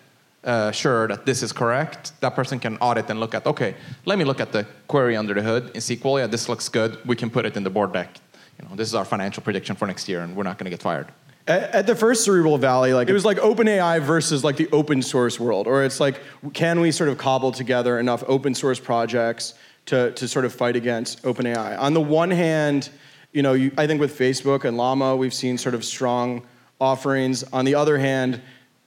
uh, 0.44 0.70
sure 0.72 1.08
that 1.08 1.24
this 1.24 1.42
is 1.42 1.52
correct, 1.52 2.12
that 2.20 2.34
person 2.34 2.58
can 2.58 2.76
audit 2.78 3.08
and 3.10 3.20
look 3.20 3.34
at, 3.34 3.46
okay, 3.46 3.74
let 4.04 4.18
me 4.18 4.24
look 4.24 4.40
at 4.40 4.52
the 4.52 4.66
query 4.88 5.16
under 5.16 5.34
the 5.34 5.42
hood 5.42 5.70
in 5.74 5.80
SQL. 5.80 6.18
Yeah, 6.20 6.26
this 6.26 6.48
looks 6.48 6.68
good. 6.68 6.98
We 7.06 7.16
can 7.16 7.30
put 7.30 7.46
it 7.46 7.56
in 7.56 7.62
the 7.62 7.70
board 7.70 7.92
deck. 7.92 8.18
you 8.60 8.68
know, 8.68 8.74
this 8.74 8.88
is 8.88 8.94
our 8.94 9.04
financial 9.04 9.42
prediction 9.42 9.76
for 9.76 9.86
next 9.86 10.08
year, 10.08 10.20
and 10.20 10.36
we're 10.36 10.42
not 10.42 10.58
going 10.58 10.64
to 10.64 10.70
get 10.70 10.82
fired. 10.82 11.08
At, 11.46 11.62
at 11.74 11.86
the 11.86 11.94
first 11.94 12.24
Cerebral 12.24 12.58
Valley, 12.58 12.92
like 12.92 13.08
it 13.08 13.12
was 13.12 13.24
like 13.24 13.38
OpenAI 13.38 14.00
versus 14.00 14.44
like 14.44 14.56
the 14.56 14.68
open 14.72 15.02
source 15.02 15.38
world, 15.40 15.66
or 15.66 15.84
it's 15.84 16.00
like, 16.00 16.20
can 16.52 16.80
we 16.80 16.92
sort 16.92 17.08
of 17.08 17.18
cobble 17.18 17.52
together 17.52 17.98
enough 17.98 18.22
open 18.26 18.54
source 18.54 18.78
projects 18.78 19.54
to, 19.86 20.12
to 20.12 20.28
sort 20.28 20.44
of 20.44 20.52
fight 20.52 20.76
against 20.76 21.22
OpenAI? 21.22 21.78
On 21.78 21.94
the 21.94 22.00
one 22.00 22.30
hand, 22.30 22.90
you 23.32 23.42
know, 23.42 23.54
you, 23.54 23.72
I 23.78 23.86
think 23.86 24.00
with 24.00 24.16
Facebook 24.16 24.64
and 24.64 24.76
Llama, 24.76 25.16
we've 25.16 25.34
seen 25.34 25.58
sort 25.58 25.74
of 25.74 25.84
strong 25.84 26.42
offerings. 26.80 27.44
On 27.52 27.64
the 27.64 27.74
other 27.74 27.98
hand, 27.98 28.40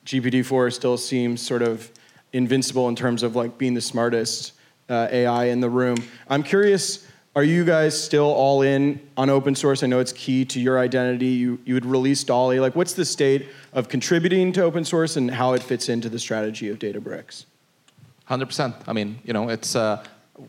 GPT-4 0.06 0.72
still 0.72 0.98
seems 0.98 1.42
sort 1.42 1.62
of 1.62 1.92
invincible 2.34 2.90
in 2.90 2.96
terms 2.96 3.24
of 3.24 3.36
like 3.36 3.58
being 3.58 3.74
the 3.74 3.82
smartest 3.82 4.54
uh, 4.90 5.08
AI 5.12 5.46
in 5.46 5.60
the 5.60 5.70
room. 5.70 5.98
I'm 6.30 6.44
curious, 6.44 7.08
are 7.36 7.44
you 7.44 7.66
guys 7.66 8.02
still 8.02 8.26
all 8.26 8.62
in 8.62 9.00
on 9.18 9.30
open 9.30 9.56
source? 9.56 9.84
I 9.84 9.88
know 9.88 10.00
it's 10.00 10.14
key 10.14 10.46
to 10.46 10.60
your 10.60 10.80
identity. 10.80 11.28
You, 11.28 11.60
you 11.66 11.74
would 11.74 11.86
release 11.86 12.24
Dolly. 12.24 12.60
Like, 12.60 12.76
what's 12.76 12.94
the 12.94 13.06
state 13.06 13.48
of 13.74 13.90
contributing 13.90 14.54
to 14.54 14.64
open 14.64 14.86
source 14.86 15.18
and 15.18 15.32
how 15.32 15.54
it 15.54 15.64
fits 15.64 15.90
into 15.90 16.08
the 16.08 16.20
strategy 16.20 16.70
of 16.70 16.78
Databricks? 16.78 17.46
100%. 18.30 18.74
I 18.88 18.94
mean, 18.94 19.20
you 19.24 19.34
know, 19.34 19.50
it's, 19.50 19.76
uh, 19.76 20.04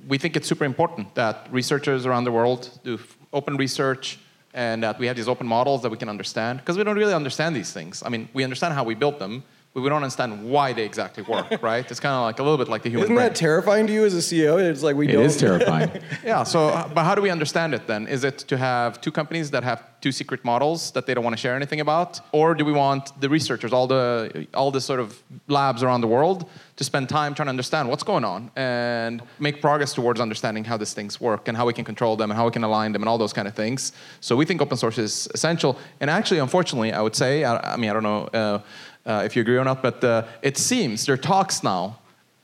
we 0.07 0.19
think 0.19 0.37
it's 0.37 0.49
super 0.49 0.65
important 0.65 1.15
that 1.15 1.49
researchers 1.51 2.07
around 2.07 2.25
the 2.25 2.33
world 2.33 2.79
do 2.85 2.99
open 3.33 3.57
research 3.57 4.19
and 4.57 4.83
that 4.83 4.99
we 4.99 5.07
have 5.07 5.15
these 5.15 5.29
open 5.29 5.47
models 5.47 5.83
that 5.83 5.91
we 5.91 5.99
can 5.99 6.09
understand 6.09 6.59
because 6.59 6.79
we 6.79 6.83
don't 6.83 6.97
really 6.97 7.13
understand 7.13 7.55
these 7.55 7.73
things. 7.73 8.03
I 8.05 8.09
mean, 8.09 8.29
we 8.33 8.43
understand 8.43 8.73
how 8.73 8.83
we 8.83 8.95
built 8.95 9.19
them, 9.19 9.45
but 9.76 9.83
we 9.83 9.90
don't 9.90 10.02
understand 10.02 10.42
why 10.42 10.73
they 10.73 10.87
exactly 10.87 11.23
work, 11.25 11.59
right? 11.62 11.85
It's 11.90 12.00
kind 12.00 12.14
of 12.14 12.23
like 12.23 12.38
a 12.38 12.42
little 12.42 12.56
bit 12.56 12.66
like 12.66 12.83
the 12.83 12.88
human 12.88 13.04
Isn't 13.04 13.16
brain. 13.16 13.28
that 13.28 13.37
terrifying 13.37 13.87
to 13.88 13.92
you 13.92 14.06
as 14.06 14.14
a 14.14 14.25
CEO? 14.28 14.59
It's 14.59 14.83
like 14.83 14.97
we 14.97 15.06
It 15.06 15.12
don't. 15.12 15.25
is 15.25 15.37
terrifying. 15.37 15.90
yeah, 16.25 16.45
so, 16.45 16.71
but 16.95 17.04
how 17.04 17.14
do 17.14 17.21
we 17.21 17.28
understand 17.28 17.75
it 17.75 17.87
then? 17.87 18.06
Is 18.06 18.25
it 18.25 18.38
to 18.49 18.56
have 18.56 19.02
two 19.02 19.12
companies 19.12 19.50
that 19.50 19.64
have 19.64 19.83
two 20.00 20.12
secret 20.12 20.42
models 20.47 20.92
that 20.92 21.04
they 21.04 21.12
don't 21.12 21.25
want 21.25 21.37
to 21.37 21.40
share 21.45 21.54
anything 21.54 21.80
about? 21.80 22.21
Or 22.33 22.54
do 22.54 22.64
we 22.64 22.73
want 22.73 23.21
the 23.21 23.28
researchers, 23.28 23.75
all 23.75 23.87
the, 23.87 24.47
all 24.54 24.71
the 24.71 24.80
sort 24.80 24.99
of 24.99 25.23
labs 25.47 25.83
around 25.83 26.00
the 26.00 26.06
world, 26.06 26.49
to 26.76 26.85
spend 26.85 27.11
time 27.11 27.35
trying 27.35 27.47
to 27.47 27.50
understand 27.50 27.90
what's 27.90 28.02
going 28.02 28.25
on 28.25 28.50
and 28.56 29.23
make 29.38 29.61
progress 29.61 29.92
towards 29.92 30.21
understanding 30.21 30.64
how 30.64 30.78
these 30.78 30.95
things 30.95 31.21
work 31.21 31.49
and 31.49 31.56
how 31.56 31.66
we 31.66 31.75
can 31.75 31.85
control 31.85 32.16
them 32.16 32.30
and 32.30 32.38
how 32.38 32.47
we 32.47 32.50
can 32.50 32.64
align 32.64 32.92
them 32.92 33.02
and 33.02 33.11
all 33.11 33.18
those 33.18 33.35
kind 33.35 33.47
of 33.47 33.54
things? 33.54 33.92
So 34.21 34.37
we 34.37 34.47
think 34.47 34.62
open 34.62 34.78
source 34.78 34.97
is 34.97 35.28
essential. 35.35 35.78
And 36.00 36.09
actually, 36.09 36.40
unfortunately, 36.40 36.95
I 36.95 37.02
would 37.02 37.14
say, 37.14 37.45
I, 37.45 37.75
I 37.75 37.76
mean, 37.76 37.90
I 37.90 37.92
don't 37.92 38.02
know 38.02 38.25
uh, 38.33 38.59
uh, 39.07 39.23
if 39.25 39.37
you 39.37 39.43
agree 39.43 39.57
or 39.57 39.65
not, 39.65 39.83
but 39.83 40.03
uh, 40.05 40.25
it 40.43 40.59
seems 40.59 41.07
there 41.07 41.15
are 41.15 41.19
talks 41.19 41.63
now 41.63 41.97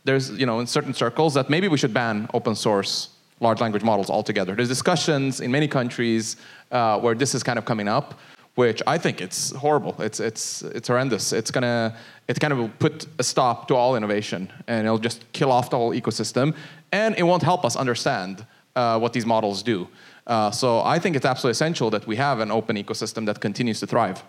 there's 0.05 0.31
you 0.31 0.47
know 0.47 0.61
in 0.61 0.67
certain 0.67 0.95
circles 0.95 1.35
that 1.35 1.49
maybe 1.49 1.69
we 1.69 1.79
should 1.79 1.95
ban 1.95 2.29
open 2.35 2.55
source 2.55 3.09
large 3.41 3.61
language 3.61 3.83
models 3.83 4.09
altogether. 4.09 4.55
There's 4.55 4.69
discussions 4.69 5.41
in 5.41 5.51
many 5.51 5.67
countries 5.67 6.37
uh, 6.71 7.01
where 7.01 7.15
this 7.15 7.35
is 7.35 7.43
kind 7.43 7.59
of 7.59 7.65
coming 7.65 7.89
up, 7.89 8.15
which 8.55 8.81
I 8.87 8.99
think 8.99 9.21
it's 9.21 9.51
horrible. 9.53 9.97
It's 10.01 10.21
it's 10.21 10.63
it's 10.63 10.89
horrendous. 10.89 11.33
It's 11.33 11.51
gonna 11.51 11.97
it 12.29 12.39
kind 12.41 12.53
of 12.53 12.59
will 12.59 12.73
put 12.79 13.07
a 13.19 13.23
stop 13.23 13.69
to 13.69 13.75
all 13.75 13.97
innovation 13.97 14.51
and 14.67 14.87
it'll 14.87 14.99
just 14.99 15.31
kill 15.33 15.51
off 15.51 15.71
the 15.71 15.77
whole 15.77 15.93
ecosystem 15.93 16.55
and 16.93 17.15
it 17.17 17.25
won't 17.25 17.43
help 17.43 17.65
us 17.65 17.77
understand 17.77 18.47
uh, 18.77 18.99
what 18.99 19.13
these 19.13 19.27
models 19.27 19.63
do. 19.63 19.89
Uh, 20.27 20.51
so 20.51 20.81
I 20.83 21.01
think 21.01 21.17
it's 21.17 21.27
absolutely 21.27 21.53
essential 21.53 21.91
that 21.91 22.07
we 22.07 22.17
have 22.17 22.39
an 22.39 22.51
open 22.53 22.77
ecosystem 22.77 23.27
that 23.27 23.41
continues 23.41 23.81
to 23.81 23.87
thrive. 23.87 24.23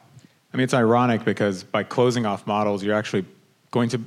I 0.54 0.58
mean, 0.58 0.66
it's 0.66 0.74
ironic 0.74 1.26
because 1.26 1.64
by 1.64 1.84
closing 1.84 2.26
off 2.26 2.46
models, 2.46 2.84
you're 2.84 2.96
actually 2.96 3.26
going 3.72 3.90
to 3.90 4.02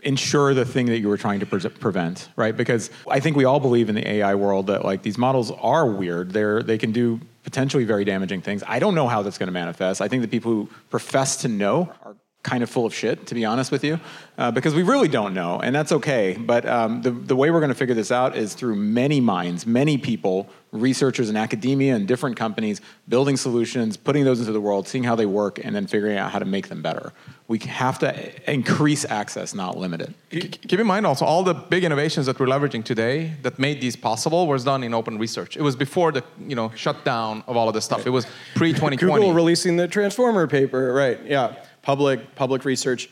ensure 0.00 0.54
the 0.54 0.64
thing 0.64 0.86
that 0.86 0.98
you 0.98 1.08
were 1.08 1.18
trying 1.18 1.40
to 1.40 1.46
pre- 1.46 1.60
prevent, 1.68 2.28
right? 2.36 2.56
Because 2.56 2.90
I 3.10 3.20
think 3.20 3.36
we 3.36 3.44
all 3.44 3.60
believe 3.60 3.88
in 3.88 3.94
the 3.94 4.08
AI 4.08 4.34
world 4.34 4.68
that 4.68 4.84
like 4.84 5.02
these 5.02 5.18
models 5.18 5.50
are 5.50 5.86
weird. 5.86 6.30
They're 6.30 6.62
they 6.62 6.78
can 6.78 6.92
do 6.92 7.20
potentially 7.42 7.84
very 7.84 8.04
damaging 8.04 8.40
things. 8.40 8.62
I 8.66 8.78
don't 8.78 8.94
know 8.94 9.06
how 9.06 9.22
that's 9.22 9.38
going 9.38 9.48
to 9.48 9.52
manifest. 9.52 10.00
I 10.00 10.08
think 10.08 10.22
the 10.22 10.28
people 10.28 10.50
who 10.50 10.68
profess 10.90 11.36
to 11.38 11.48
know 11.48 11.92
are 12.04 12.16
kind 12.46 12.62
of 12.62 12.70
full 12.70 12.86
of 12.86 12.94
shit, 12.94 13.26
to 13.26 13.34
be 13.34 13.44
honest 13.44 13.72
with 13.72 13.82
you, 13.82 13.98
uh, 14.38 14.52
because 14.52 14.72
we 14.72 14.84
really 14.84 15.08
don't 15.08 15.34
know, 15.34 15.58
and 15.58 15.74
that's 15.74 15.90
okay. 15.90 16.36
But 16.38 16.64
um, 16.64 17.02
the, 17.02 17.10
the 17.10 17.34
way 17.34 17.50
we're 17.50 17.58
going 17.58 17.70
to 17.70 17.74
figure 17.74 17.94
this 17.94 18.12
out 18.12 18.36
is 18.36 18.54
through 18.54 18.76
many 18.76 19.20
minds, 19.20 19.66
many 19.66 19.98
people, 19.98 20.48
researchers 20.70 21.28
in 21.28 21.36
academia 21.36 21.96
and 21.96 22.06
different 22.06 22.36
companies, 22.36 22.80
building 23.08 23.36
solutions, 23.36 23.96
putting 23.96 24.24
those 24.24 24.38
into 24.38 24.52
the 24.52 24.60
world, 24.60 24.86
seeing 24.86 25.02
how 25.02 25.16
they 25.16 25.26
work, 25.26 25.58
and 25.64 25.74
then 25.74 25.88
figuring 25.88 26.18
out 26.18 26.30
how 26.30 26.38
to 26.38 26.44
make 26.44 26.68
them 26.68 26.82
better. 26.82 27.12
We 27.48 27.58
have 27.58 27.98
to 28.00 28.50
increase 28.50 29.04
access, 29.04 29.52
not 29.52 29.76
limit 29.76 30.00
it. 30.00 30.60
Keep 30.68 30.78
in 30.78 30.86
mind 30.86 31.04
also 31.04 31.24
all 31.24 31.42
the 31.42 31.54
big 31.54 31.82
innovations 31.82 32.26
that 32.26 32.38
we're 32.38 32.46
leveraging 32.46 32.84
today 32.84 33.32
that 33.42 33.58
made 33.58 33.80
these 33.80 33.96
possible 33.96 34.46
was 34.46 34.62
done 34.62 34.84
in 34.84 34.94
open 34.94 35.18
research. 35.18 35.56
It 35.56 35.62
was 35.62 35.74
before 35.74 36.12
the 36.12 36.22
you 36.46 36.54
know 36.54 36.70
shutdown 36.76 37.42
of 37.48 37.56
all 37.56 37.68
of 37.68 37.74
this 37.74 37.84
stuff. 37.84 38.06
It 38.06 38.10
was 38.10 38.26
pre 38.54 38.70
2020. 38.72 38.96
Google 38.96 39.32
releasing 39.32 39.76
the 39.76 39.88
Transformer 39.88 40.46
paper, 40.46 40.92
right? 40.92 41.18
Yeah, 41.24 41.56
public 41.86 42.34
public 42.34 42.64
research. 42.64 43.08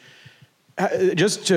Uh, 0.76 1.14
Just 1.14 1.46
to 1.46 1.56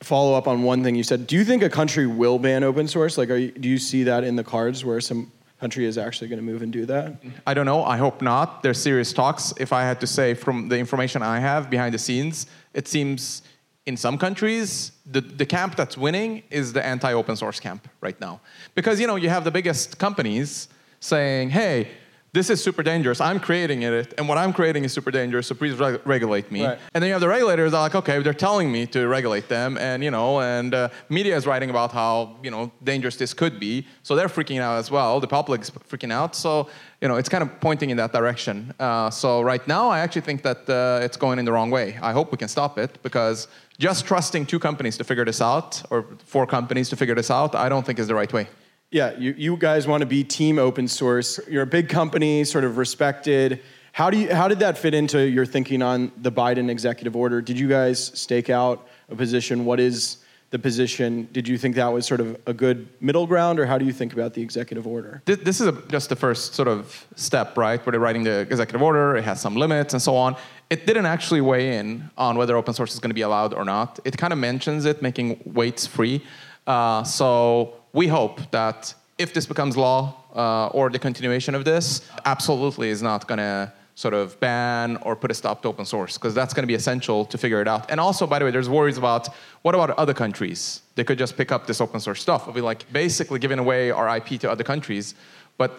follow 0.00 0.32
up 0.38 0.46
on 0.46 0.62
one 0.62 0.82
thing 0.84 0.94
you 0.94 1.02
said, 1.02 1.26
do 1.26 1.34
you 1.38 1.44
think 1.44 1.62
a 1.62 1.70
country 1.70 2.06
will 2.06 2.38
ban 2.38 2.62
open 2.70 2.86
source? 2.86 3.16
Like, 3.16 3.30
you, 3.30 3.50
do 3.50 3.68
you 3.74 3.78
see 3.78 4.02
that 4.04 4.24
in 4.24 4.36
the 4.36 4.44
cards 4.44 4.84
where 4.84 5.00
some 5.00 5.32
country 5.58 5.84
is 5.86 5.96
actually 5.96 6.28
going 6.28 6.38
to 6.38 6.44
move 6.52 6.62
and 6.62 6.72
do 6.80 6.84
that? 6.86 7.06
I 7.46 7.54
don't 7.54 7.64
know. 7.64 7.82
I 7.94 7.96
hope 7.96 8.20
not. 8.22 8.62
There's 8.62 8.80
serious 8.80 9.12
talks. 9.12 9.54
If 9.56 9.72
I 9.72 9.82
had 9.90 9.98
to 10.00 10.06
say 10.06 10.34
from 10.34 10.68
the 10.68 10.78
information 10.78 11.22
I 11.22 11.38
have 11.40 11.70
behind 11.70 11.92
the 11.94 11.98
scenes, 11.98 12.46
it 12.74 12.86
seems 12.88 13.42
in 13.86 13.96
some 13.96 14.16
countries 14.18 14.92
the, 15.14 15.22
the 15.22 15.46
camp 15.46 15.76
that's 15.76 15.96
winning 15.96 16.42
is 16.50 16.72
the 16.72 16.84
anti-open 16.84 17.36
source 17.36 17.58
camp 17.58 17.88
right 18.02 18.18
now. 18.20 18.40
Because 18.74 19.00
you 19.00 19.06
know, 19.06 19.16
you 19.16 19.30
have 19.30 19.44
the 19.44 19.54
biggest 19.58 19.98
companies 19.98 20.68
saying, 21.00 21.50
hey, 21.50 21.88
this 22.32 22.48
is 22.48 22.62
super 22.62 22.82
dangerous. 22.82 23.20
I'm 23.20 23.40
creating 23.40 23.82
it, 23.82 24.14
and 24.16 24.28
what 24.28 24.38
I'm 24.38 24.52
creating 24.52 24.84
is 24.84 24.92
super 24.92 25.10
dangerous. 25.10 25.48
So 25.48 25.54
please 25.54 25.74
reg- 25.74 26.00
regulate 26.04 26.50
me. 26.52 26.64
Right. 26.64 26.78
And 26.94 27.02
then 27.02 27.08
you 27.08 27.14
have 27.14 27.20
the 27.20 27.28
regulators 27.28 27.72
that 27.72 27.78
are 27.78 27.82
like, 27.82 27.94
okay, 27.96 28.22
they're 28.22 28.32
telling 28.32 28.70
me 28.70 28.86
to 28.86 29.08
regulate 29.08 29.48
them, 29.48 29.76
and 29.78 30.04
you 30.04 30.10
know, 30.10 30.40
and 30.40 30.72
uh, 30.72 30.88
media 31.08 31.36
is 31.36 31.46
writing 31.46 31.70
about 31.70 31.90
how 31.92 32.36
you 32.42 32.50
know 32.50 32.70
dangerous 32.84 33.16
this 33.16 33.34
could 33.34 33.58
be. 33.58 33.86
So 34.02 34.14
they're 34.14 34.28
freaking 34.28 34.60
out 34.60 34.78
as 34.78 34.90
well. 34.90 35.18
The 35.18 35.26
public's 35.26 35.70
freaking 35.70 36.12
out. 36.12 36.36
So 36.36 36.68
you 37.00 37.08
know, 37.08 37.16
it's 37.16 37.28
kind 37.28 37.42
of 37.42 37.60
pointing 37.60 37.90
in 37.90 37.96
that 37.96 38.12
direction. 38.12 38.74
Uh, 38.78 39.10
so 39.10 39.40
right 39.40 39.66
now, 39.66 39.88
I 39.88 40.00
actually 40.00 40.22
think 40.22 40.42
that 40.42 40.68
uh, 40.68 41.04
it's 41.04 41.16
going 41.16 41.38
in 41.38 41.44
the 41.44 41.52
wrong 41.52 41.70
way. 41.70 41.98
I 42.00 42.12
hope 42.12 42.30
we 42.30 42.38
can 42.38 42.48
stop 42.48 42.78
it 42.78 43.02
because 43.02 43.48
just 43.78 44.06
trusting 44.06 44.46
two 44.46 44.58
companies 44.58 44.96
to 44.98 45.04
figure 45.04 45.24
this 45.24 45.40
out, 45.40 45.82
or 45.90 46.04
four 46.26 46.46
companies 46.46 46.88
to 46.90 46.96
figure 46.96 47.14
this 47.14 47.30
out, 47.30 47.54
I 47.54 47.68
don't 47.68 47.84
think 47.84 47.98
is 47.98 48.06
the 48.06 48.14
right 48.14 48.32
way. 48.32 48.46
Yeah, 48.92 49.16
you, 49.16 49.34
you 49.38 49.56
guys 49.56 49.86
want 49.86 50.00
to 50.00 50.06
be 50.06 50.24
team 50.24 50.58
open 50.58 50.88
source. 50.88 51.38
You're 51.48 51.62
a 51.62 51.66
big 51.66 51.88
company, 51.88 52.42
sort 52.42 52.64
of 52.64 52.76
respected. 52.76 53.62
How 53.92 54.10
do 54.10 54.18
you 54.18 54.34
how 54.34 54.48
did 54.48 54.58
that 54.60 54.76
fit 54.76 54.94
into 54.94 55.20
your 55.20 55.46
thinking 55.46 55.80
on 55.80 56.10
the 56.16 56.32
Biden 56.32 56.68
executive 56.68 57.14
order? 57.14 57.40
Did 57.40 57.56
you 57.58 57.68
guys 57.68 58.10
stake 58.18 58.50
out 58.50 58.88
a 59.08 59.14
position? 59.14 59.64
What 59.64 59.78
is 59.78 60.18
the 60.50 60.58
position? 60.58 61.28
Did 61.30 61.46
you 61.46 61.56
think 61.56 61.76
that 61.76 61.86
was 61.86 62.04
sort 62.04 62.20
of 62.20 62.36
a 62.46 62.52
good 62.52 62.88
middle 63.00 63.28
ground, 63.28 63.60
or 63.60 63.66
how 63.66 63.78
do 63.78 63.84
you 63.84 63.92
think 63.92 64.12
about 64.12 64.34
the 64.34 64.42
executive 64.42 64.88
order? 64.88 65.22
This, 65.24 65.60
is 65.60 65.68
a, 65.68 65.72
just 65.88 66.08
the 66.08 66.16
first 66.16 66.54
sort 66.54 66.66
of 66.66 67.06
step, 67.14 67.56
right? 67.56 67.84
Where 67.86 67.92
they're 67.92 68.00
writing 68.00 68.24
the 68.24 68.40
executive 68.40 68.82
order, 68.82 69.16
it 69.16 69.22
has 69.22 69.40
some 69.40 69.54
limits 69.54 69.94
and 69.94 70.02
so 70.02 70.16
on. 70.16 70.34
It 70.68 70.86
didn't 70.86 71.06
actually 71.06 71.40
weigh 71.40 71.78
in 71.78 72.10
on 72.18 72.36
whether 72.36 72.56
open 72.56 72.74
source 72.74 72.94
is 72.94 72.98
going 72.98 73.10
to 73.10 73.14
be 73.14 73.20
allowed 73.20 73.54
or 73.54 73.64
not. 73.64 74.00
It 74.04 74.18
kind 74.18 74.32
of 74.32 74.40
mentions 74.40 74.84
it, 74.84 75.00
making 75.00 75.40
weights 75.44 75.86
free. 75.86 76.24
Uh, 76.66 77.04
so 77.04 77.79
we 77.92 78.06
hope 78.08 78.50
that 78.50 78.94
if 79.18 79.34
this 79.34 79.46
becomes 79.46 79.76
law 79.76 80.14
uh, 80.34 80.68
or 80.68 80.90
the 80.90 80.98
continuation 80.98 81.54
of 81.54 81.64
this, 81.64 82.08
absolutely 82.24 82.88
is 82.88 83.02
not 83.02 83.26
going 83.26 83.38
to 83.38 83.72
sort 83.94 84.14
of 84.14 84.38
ban 84.40 84.96
or 85.02 85.14
put 85.14 85.30
a 85.30 85.34
stop 85.34 85.60
to 85.60 85.68
open 85.68 85.84
source 85.84 86.16
because 86.16 86.34
that's 86.34 86.54
going 86.54 86.62
to 86.62 86.66
be 86.66 86.74
essential 86.74 87.26
to 87.26 87.36
figure 87.36 87.60
it 87.60 87.68
out. 87.68 87.90
And 87.90 88.00
also, 88.00 88.26
by 88.26 88.38
the 88.38 88.46
way, 88.46 88.50
there's 88.50 88.68
worries 88.68 88.96
about 88.96 89.28
what 89.60 89.74
about 89.74 89.90
other 89.90 90.14
countries? 90.14 90.80
They 90.94 91.04
could 91.04 91.18
just 91.18 91.36
pick 91.36 91.52
up 91.52 91.66
this 91.66 91.80
open 91.80 92.00
source 92.00 92.22
stuff. 92.22 92.42
It'll 92.42 92.54
be 92.54 92.62
like 92.62 92.90
basically 92.92 93.38
giving 93.38 93.58
away 93.58 93.90
our 93.90 94.16
IP 94.16 94.40
to 94.40 94.50
other 94.50 94.64
countries. 94.64 95.14
But 95.58 95.70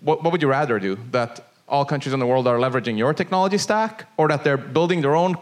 what, 0.00 0.24
what 0.24 0.32
would 0.32 0.42
you 0.42 0.48
rather 0.48 0.80
do? 0.80 0.98
That 1.12 1.46
all 1.68 1.84
countries 1.84 2.12
in 2.12 2.20
the 2.20 2.26
world 2.26 2.48
are 2.48 2.58
leveraging 2.58 2.98
your 2.98 3.14
technology 3.14 3.58
stack, 3.58 4.08
or 4.16 4.28
that 4.28 4.42
they're 4.42 4.56
building 4.56 5.00
their 5.00 5.14
own 5.14 5.36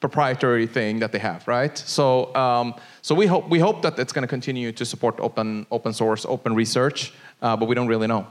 proprietary 0.00 0.66
thing 0.66 0.98
that 1.00 1.12
they 1.12 1.18
have, 1.18 1.46
right? 1.46 1.76
So, 1.76 2.34
um, 2.34 2.74
so 3.02 3.14
we 3.14 3.26
hope 3.26 3.48
we 3.48 3.58
hope 3.58 3.82
that 3.82 3.98
it's 3.98 4.12
going 4.12 4.22
to 4.22 4.28
continue 4.28 4.72
to 4.72 4.84
support 4.84 5.20
open 5.20 5.66
open 5.70 5.92
source, 5.92 6.24
open 6.24 6.54
research, 6.54 7.12
uh, 7.42 7.56
but 7.56 7.68
we 7.68 7.74
don't 7.74 7.88
really 7.88 8.06
know. 8.06 8.26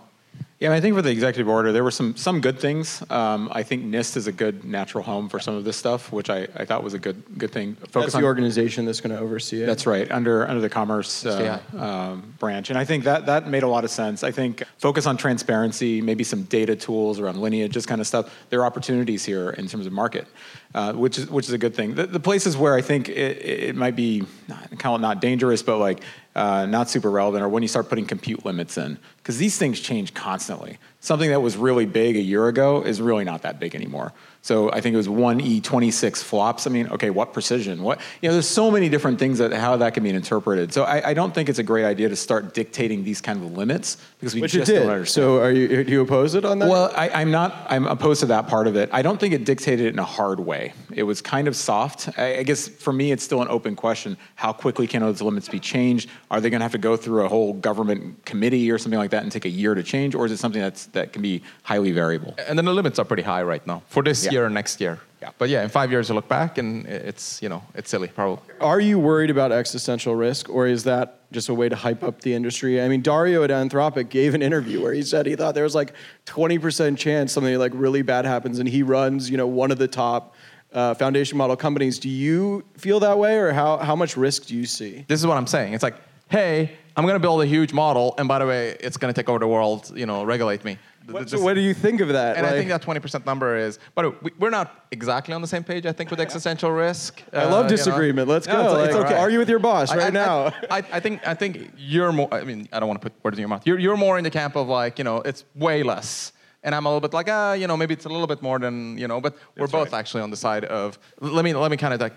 Yeah, 0.60 0.74
I 0.74 0.82
think 0.82 0.94
for 0.94 1.02
the 1.02 1.10
executive 1.10 1.48
order, 1.48 1.72
there 1.72 1.86
were 1.86 1.92
some 1.92 2.18
some 2.18 2.42
good 2.42 2.60
things. 2.60 3.02
Um, 3.10 3.48
I 3.54 3.64
think 3.64 3.86
NIST 3.86 4.18
is 4.18 4.28
a 4.28 4.34
good 4.34 4.66
natural 4.66 5.06
home 5.06 5.30
for 5.30 5.40
some 5.40 5.56
of 5.56 5.64
this 5.64 5.78
stuff, 5.78 6.12
which 6.12 6.30
I, 6.30 6.48
I 6.54 6.66
thought 6.66 6.84
was 6.84 6.94
a 6.94 7.00
good 7.00 7.24
good 7.38 7.54
thing. 7.54 7.76
Focus 7.76 8.12
That's 8.12 8.16
the 8.16 8.26
organization 8.26 8.84
that's 8.84 9.00
going 9.00 9.16
to 9.16 9.22
oversee 9.22 9.64
it. 9.64 9.68
That's 9.68 9.86
right, 9.88 10.12
under 10.12 10.46
under 10.46 10.60
the 10.60 10.70
commerce 10.70 11.26
uh, 11.26 11.62
um, 11.78 12.34
branch, 12.40 12.70
and 12.70 12.78
I 12.78 12.84
think 12.84 13.06
that 13.06 13.26
that 13.28 13.48
made 13.48 13.64
a 13.64 13.70
lot 13.70 13.86
of 13.86 13.90
sense. 13.90 14.22
I 14.22 14.32
think 14.32 14.64
focus 14.80 15.06
on 15.06 15.16
transparency, 15.16 16.02
maybe 16.02 16.26
some 16.26 16.44
data 16.44 16.76
tools 16.76 17.22
around 17.22 17.40
lineage, 17.40 17.72
just 17.72 17.88
kind 17.88 18.02
of 18.02 18.08
stuff. 18.08 18.30
There 18.50 18.60
are 18.60 18.66
opportunities 18.66 19.24
here 19.24 19.52
in 19.52 19.68
terms 19.68 19.86
of 19.86 19.94
market, 19.94 20.28
uh, 20.76 20.92
which 20.92 21.18
is 21.18 21.30
which 21.30 21.48
is 21.48 21.54
a 21.54 21.58
good 21.58 21.74
thing. 21.74 21.96
The, 21.96 22.06
the 22.06 22.20
places 22.20 22.58
where 22.58 22.76
I 22.76 22.82
think 22.82 23.08
it, 23.08 23.46
it 23.46 23.76
might 23.78 23.96
be 23.96 24.26
not, 24.50 24.78
kind 24.78 24.94
of 24.96 25.00
not 25.00 25.22
dangerous, 25.22 25.64
but 25.64 25.78
like 25.78 26.02
uh, 26.40 26.66
not 26.66 26.90
super 26.90 27.12
relevant, 27.12 27.44
or 27.44 27.50
when 27.50 27.62
you 27.62 27.68
start 27.68 27.90
putting 27.90 28.06
compute 28.06 28.46
limits 28.46 28.78
in, 28.78 28.98
because 29.18 29.38
these 29.38 29.58
things 29.58 29.82
change 29.82 30.14
constantly. 30.14 30.78
Something 31.02 31.30
that 31.30 31.42
was 31.42 31.58
really 31.58 31.86
big 31.86 32.16
a 32.16 32.22
year 32.22 32.48
ago 32.48 32.82
is 32.82 33.02
really 33.02 33.24
not 33.24 33.44
that 33.44 33.60
big 33.60 33.76
anymore. 33.76 34.14
So 34.42 34.72
I 34.72 34.80
think 34.80 34.94
it 34.94 34.98
was 34.98 35.10
one 35.10 35.42
E26 35.42 36.24
flops. 36.24 36.66
I 36.66 36.70
mean, 36.70 36.88
okay, 36.90 37.10
what 37.10 37.34
precision? 37.34 37.84
What 37.84 38.00
you 38.22 38.30
know? 38.30 38.34
There's 38.34 38.48
so 38.48 38.72
many 38.72 38.88
different 38.88 39.20
things 39.20 39.40
that 39.40 39.52
how 39.52 39.76
that 39.78 39.94
can 39.94 40.04
be 40.04 40.12
interpreted. 40.12 40.74
So 40.74 40.84
I, 40.84 41.10
I 41.10 41.14
don't 41.14 41.34
think 41.34 41.50
it's 41.50 41.60
a 41.60 41.64
great 41.64 41.84
idea 41.84 42.08
to 42.08 42.16
start 42.16 42.54
dictating 42.54 43.04
these 43.04 43.20
kind 43.20 43.44
of 43.44 43.58
limits 43.58 43.98
because 44.18 44.34
we 44.34 44.42
But 44.42 44.50
just 44.50 44.72
don't 44.72 44.90
understand. 44.90 45.08
So 45.08 45.42
are 45.42 45.52
you 45.52 45.84
do 45.84 45.92
you 45.92 46.02
oppose 46.02 46.36
it 46.36 46.46
on 46.46 46.60
that? 46.60 46.70
Well, 46.70 46.92
I, 46.96 47.10
I'm 47.10 47.32
not. 47.32 47.68
I'm 47.70 47.86
opposed 47.86 48.22
to 48.22 48.28
that 48.28 48.48
part 48.48 48.68
of 48.68 48.78
it. 48.78 48.90
I 48.94 49.02
don't 49.02 49.20
think 49.20 49.34
it 49.34 49.44
dictated 49.44 49.88
it 49.88 49.94
in 49.94 50.00
a 50.00 50.06
hard 50.06 50.40
way. 50.40 50.74
It 50.94 51.04
was 51.04 51.22
kind 51.22 51.50
of 51.50 51.56
soft. 51.56 52.10
I, 52.18 52.38
I 52.38 52.44
guess 52.44 52.70
for 52.70 52.94
me, 52.94 53.12
it's 53.12 53.24
still 53.24 53.42
an 53.42 53.50
open 53.50 53.76
question. 53.76 54.16
How 54.36 54.54
quickly 54.54 54.88
can 54.88 55.02
those 55.02 55.22
limits 55.22 55.50
be 55.50 55.60
changed? 55.60 56.10
Are 56.32 56.40
they 56.40 56.50
going 56.50 56.62
to 56.62 56.66
have 56.66 56.72
to 56.72 56.78
go 56.78 56.96
through 56.96 57.26
a 57.26 57.28
whole 57.28 57.54
government 57.54 58.24
committee 58.26 58.72
or 58.72 58.78
something 58.78 59.00
like 59.00 59.12
that 59.12 59.24
and 59.24 59.32
take 59.34 59.46
a 59.46 59.50
year 59.50 59.76
to 59.76 59.84
change, 59.84 60.16
or 60.16 60.26
is 60.26 60.32
it 60.32 60.38
something 60.38 60.62
that's 60.62 60.86
that 60.94 61.14
can 61.14 61.22
be 61.22 61.42
highly 61.64 61.92
variable? 61.92 62.36
And 62.48 62.58
then 62.58 62.66
the 62.66 62.74
limits 62.74 63.00
are 63.00 63.06
pretty 63.06 63.24
high 63.24 63.44
right 63.44 63.66
now 63.66 63.82
for 63.88 64.04
this 64.04 64.26
Yeah. 64.26 64.32
year 64.32 64.46
and 64.46 64.54
next 64.54 64.80
year. 64.82 65.00
Yeah. 65.22 65.32
But 65.38 65.50
yeah, 65.50 65.64
in 65.64 65.70
five 65.70 65.92
years 65.92 66.08
you 66.10 66.16
look 66.16 66.30
back 66.30 66.58
and 66.58 66.86
it's 66.86 67.42
you 67.42 67.50
know 67.50 67.62
it's 67.76 67.90
silly 67.90 68.08
probably. 68.08 68.40
Are 68.62 68.80
you 68.80 68.98
worried 69.00 69.30
about 69.30 69.52
existential 69.52 70.16
risk, 70.16 70.48
or 70.50 70.66
is 70.66 70.84
that 70.86 71.20
just 71.32 71.50
a 71.50 71.54
way 71.54 71.68
to 71.70 71.76
hype 71.76 72.04
up 72.04 72.22
the 72.22 72.34
industry? 72.34 72.82
I 72.82 72.88
mean, 72.88 73.02
Dario 73.02 73.44
at 73.44 73.50
Anthropic 73.50 74.08
gave 74.10 74.34
an 74.34 74.42
interview 74.42 74.82
where 74.82 74.94
he 74.94 75.04
said 75.04 75.26
he 75.26 75.36
thought 75.36 75.56
there 75.56 75.66
was 75.66 75.76
like 75.76 75.94
20% 76.26 76.98
chance 76.98 77.34
something 77.34 77.58
like 77.60 77.72
really 77.76 78.02
bad 78.02 78.26
happens, 78.26 78.60
and 78.60 78.70
he 78.70 78.82
runs, 78.84 79.30
you 79.30 79.38
know, 79.38 79.48
one 79.48 79.72
of 79.72 79.78
the 79.78 79.88
top 79.90 80.36
uh, 80.74 80.94
foundation 80.94 81.38
model 81.38 81.56
companies. 81.58 82.00
Do 82.00 82.08
you 82.10 82.64
feel 82.78 83.00
that 83.02 83.18
way, 83.18 83.36
or 83.38 83.52
how, 83.52 83.78
how 83.78 83.96
much 83.98 84.16
risk 84.16 84.46
do 84.46 84.56
you 84.56 84.66
see? 84.66 85.04
This 85.08 85.20
is 85.20 85.28
what 85.28 85.36
I'm 85.38 85.48
saying. 85.48 85.74
It's 85.74 85.84
like, 85.84 85.96
hey, 86.30 86.78
I'm 86.96 87.06
gonna 87.06 87.20
build 87.20 87.42
a 87.42 87.46
huge 87.46 87.74
model, 87.74 88.14
and 88.18 88.28
by 88.28 88.40
the 88.40 88.46
way, 88.46 88.76
it's 88.80 88.98
gonna 88.98 89.14
take 89.14 89.30
over 89.30 89.40
the 89.40 89.48
world. 89.48 89.92
You 89.96 90.06
know, 90.06 90.24
regulate 90.24 90.64
me. 90.66 90.78
What, 91.10 91.28
this- 91.30 91.42
what 91.42 91.56
do 91.56 91.62
you 91.62 91.74
think 91.74 92.02
of 92.02 92.10
that? 92.10 92.38
and 92.38 92.46
I 92.46 92.52
think 92.52 92.70
that 92.70 92.84
20% 92.84 93.26
number 93.26 93.58
is, 93.58 93.80
but 93.96 94.22
we- 94.24 94.32
we're 94.38 94.52
not 94.52 94.86
exactly 94.92 95.34
on 95.34 95.42
the 95.42 95.48
same 95.48 95.64
page. 95.64 95.88
I 95.88 95.92
think 95.92 96.12
with 96.12 96.20
existential 96.20 96.72
risk. 96.72 97.24
I 97.34 97.38
Uh, 97.38 97.50
love 97.50 97.66
you 97.66 97.72
know. 97.72 97.78
disagreement. 97.78 98.28
Let's 98.28 98.48
No, 98.48 98.54
go. 98.54 98.60
it's- 98.74 98.86
it's 98.90 98.96
Like, 98.96 99.06
okay. 99.08 99.18
Argue 99.20 99.40
with 99.40 99.50
your 99.50 99.58
boss 99.60 99.90
I- 99.92 99.98
right 99.98 100.08
I, 100.08 100.10
now. 100.12 100.38
I, 100.70 100.78
I, 100.78 100.84
I 100.94 101.00
think 101.00 101.28
I 101.28 101.34
think 101.34 101.72
you're 101.78 102.12
more. 102.12 102.32
I 102.32 102.44
mean, 102.44 102.68
I 102.72 102.80
don't 102.80 102.88
want 102.88 103.02
to 103.02 103.10
put 103.10 103.14
words 103.24 103.38
in 103.38 103.42
your 103.42 103.50
mouth. 103.50 103.66
You're 103.66 103.80
you're 103.80 103.98
more 103.98 104.18
in 104.20 104.24
the 104.24 104.30
camp 104.30 104.56
of 104.56 104.68
like 104.68 104.98
you 105.00 105.04
know 105.04 105.18
it's 105.26 105.46
way 105.56 105.82
less, 105.84 106.32
and 106.64 106.76
I'm 106.76 106.86
a 106.86 106.90
little 106.90 107.02
bit 107.02 107.14
like 107.14 107.28
ah 107.32 107.54
you 107.54 107.66
know 107.68 107.76
maybe 107.78 107.94
it's 107.96 108.06
a 108.06 108.10
little 108.10 108.28
bit 108.28 108.42
more 108.44 108.60
than 108.60 108.96
you 108.98 109.08
know, 109.08 109.20
but 109.20 109.34
we're 109.58 109.62
That's 109.66 109.72
both 109.72 109.92
right. 109.94 110.00
actually 110.00 110.22
on 110.22 110.30
the 110.30 110.38
side 110.38 110.66
of. 110.66 111.00
Let 111.22 111.44
me 111.44 111.54
let 111.56 111.72
me 111.72 111.78
kind 111.78 111.94
of 111.96 112.02
like 112.02 112.14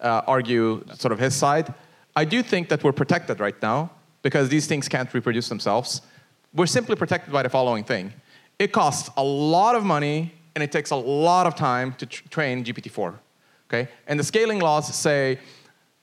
uh, 0.00 0.20
argue 0.26 0.84
sort 0.98 1.12
of 1.12 1.18
his 1.18 1.34
side. 1.34 1.72
I 2.16 2.24
do 2.24 2.42
think 2.42 2.68
that 2.68 2.84
we're 2.84 2.92
protected 2.92 3.40
right 3.40 3.60
now 3.62 3.90
because 4.22 4.48
these 4.48 4.66
things 4.66 4.88
can't 4.88 5.12
reproduce 5.12 5.48
themselves. 5.48 6.02
We're 6.54 6.66
simply 6.66 6.96
protected 6.96 7.32
by 7.32 7.42
the 7.42 7.48
following 7.48 7.84
thing: 7.84 8.12
it 8.58 8.72
costs 8.72 9.10
a 9.16 9.24
lot 9.24 9.74
of 9.74 9.84
money 9.84 10.32
and 10.54 10.62
it 10.62 10.70
takes 10.70 10.90
a 10.90 10.96
lot 10.96 11.46
of 11.46 11.54
time 11.56 11.94
to 11.94 12.06
tr- 12.06 12.28
train 12.28 12.64
GPT-4. 12.64 13.14
Okay, 13.68 13.88
and 14.06 14.20
the 14.20 14.24
scaling 14.24 14.60
laws 14.60 14.94
say 14.94 15.38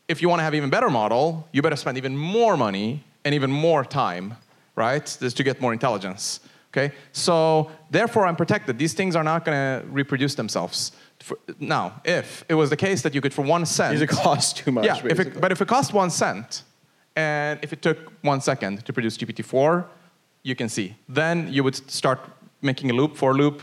if 0.08 0.22
you 0.22 0.27
want 0.27 0.39
to 0.39 0.44
have 0.44 0.56
even 0.56 0.70
better 0.70 0.89
model, 0.89 1.48
you 1.53 1.62
better 1.62 1.77
spend 1.77 1.98
even 1.98 2.18
more 2.18 2.58
money 2.58 3.03
and 3.24 3.34
even 3.34 3.51
more 3.51 3.86
time, 3.86 4.36
right? 4.75 5.18
Just 5.20 5.38
to 5.38 5.44
get 5.44 5.62
more 5.62 5.72
intelligence. 5.72 6.41
Okay, 6.74 6.94
so 7.12 7.70
therefore 7.89 8.25
I'm 8.25 8.36
protected. 8.36 8.77
These 8.77 8.94
things 8.94 9.15
are 9.15 9.24
not 9.24 9.46
going 9.46 9.58
to 9.58 9.88
reproduce 9.88 10.36
themselves. 10.36 10.91
For, 11.22 11.38
now, 11.60 12.01
if 12.04 12.44
it 12.50 12.56
was 12.56 12.70
the 12.70 12.78
case 12.78 13.01
that 13.04 13.13
you 13.16 13.22
could 13.22 13.34
for 13.34 13.44
one 13.44 13.66
cent, 13.66 14.00
Because 14.00 14.18
it 14.18 14.22
costs 14.24 14.54
too 14.54 14.72
much. 14.72 14.86
yeah, 14.86 15.01
if 15.06 15.20
it, 15.20 15.40
but 15.40 15.51
if 15.51 15.62
it 15.62 15.68
cost 15.68 15.94
one 15.94 16.10
cent, 16.10 16.63
and 17.16 17.60
if 17.62 17.74
it 17.74 17.82
took 17.82 17.98
one 18.22 18.42
second 18.42 18.86
to 18.86 18.94
produce 18.94 19.18
GPT-4, 19.18 19.86
you 20.44 20.56
can 20.56 20.70
see. 20.70 20.96
Then 21.10 21.51
you 21.51 21.63
would 21.63 21.75
start 21.90 22.20
making 22.62 22.90
a 22.90 22.94
loop, 22.94 23.16
for 23.16 23.32
a 23.32 23.34
loop, 23.34 23.62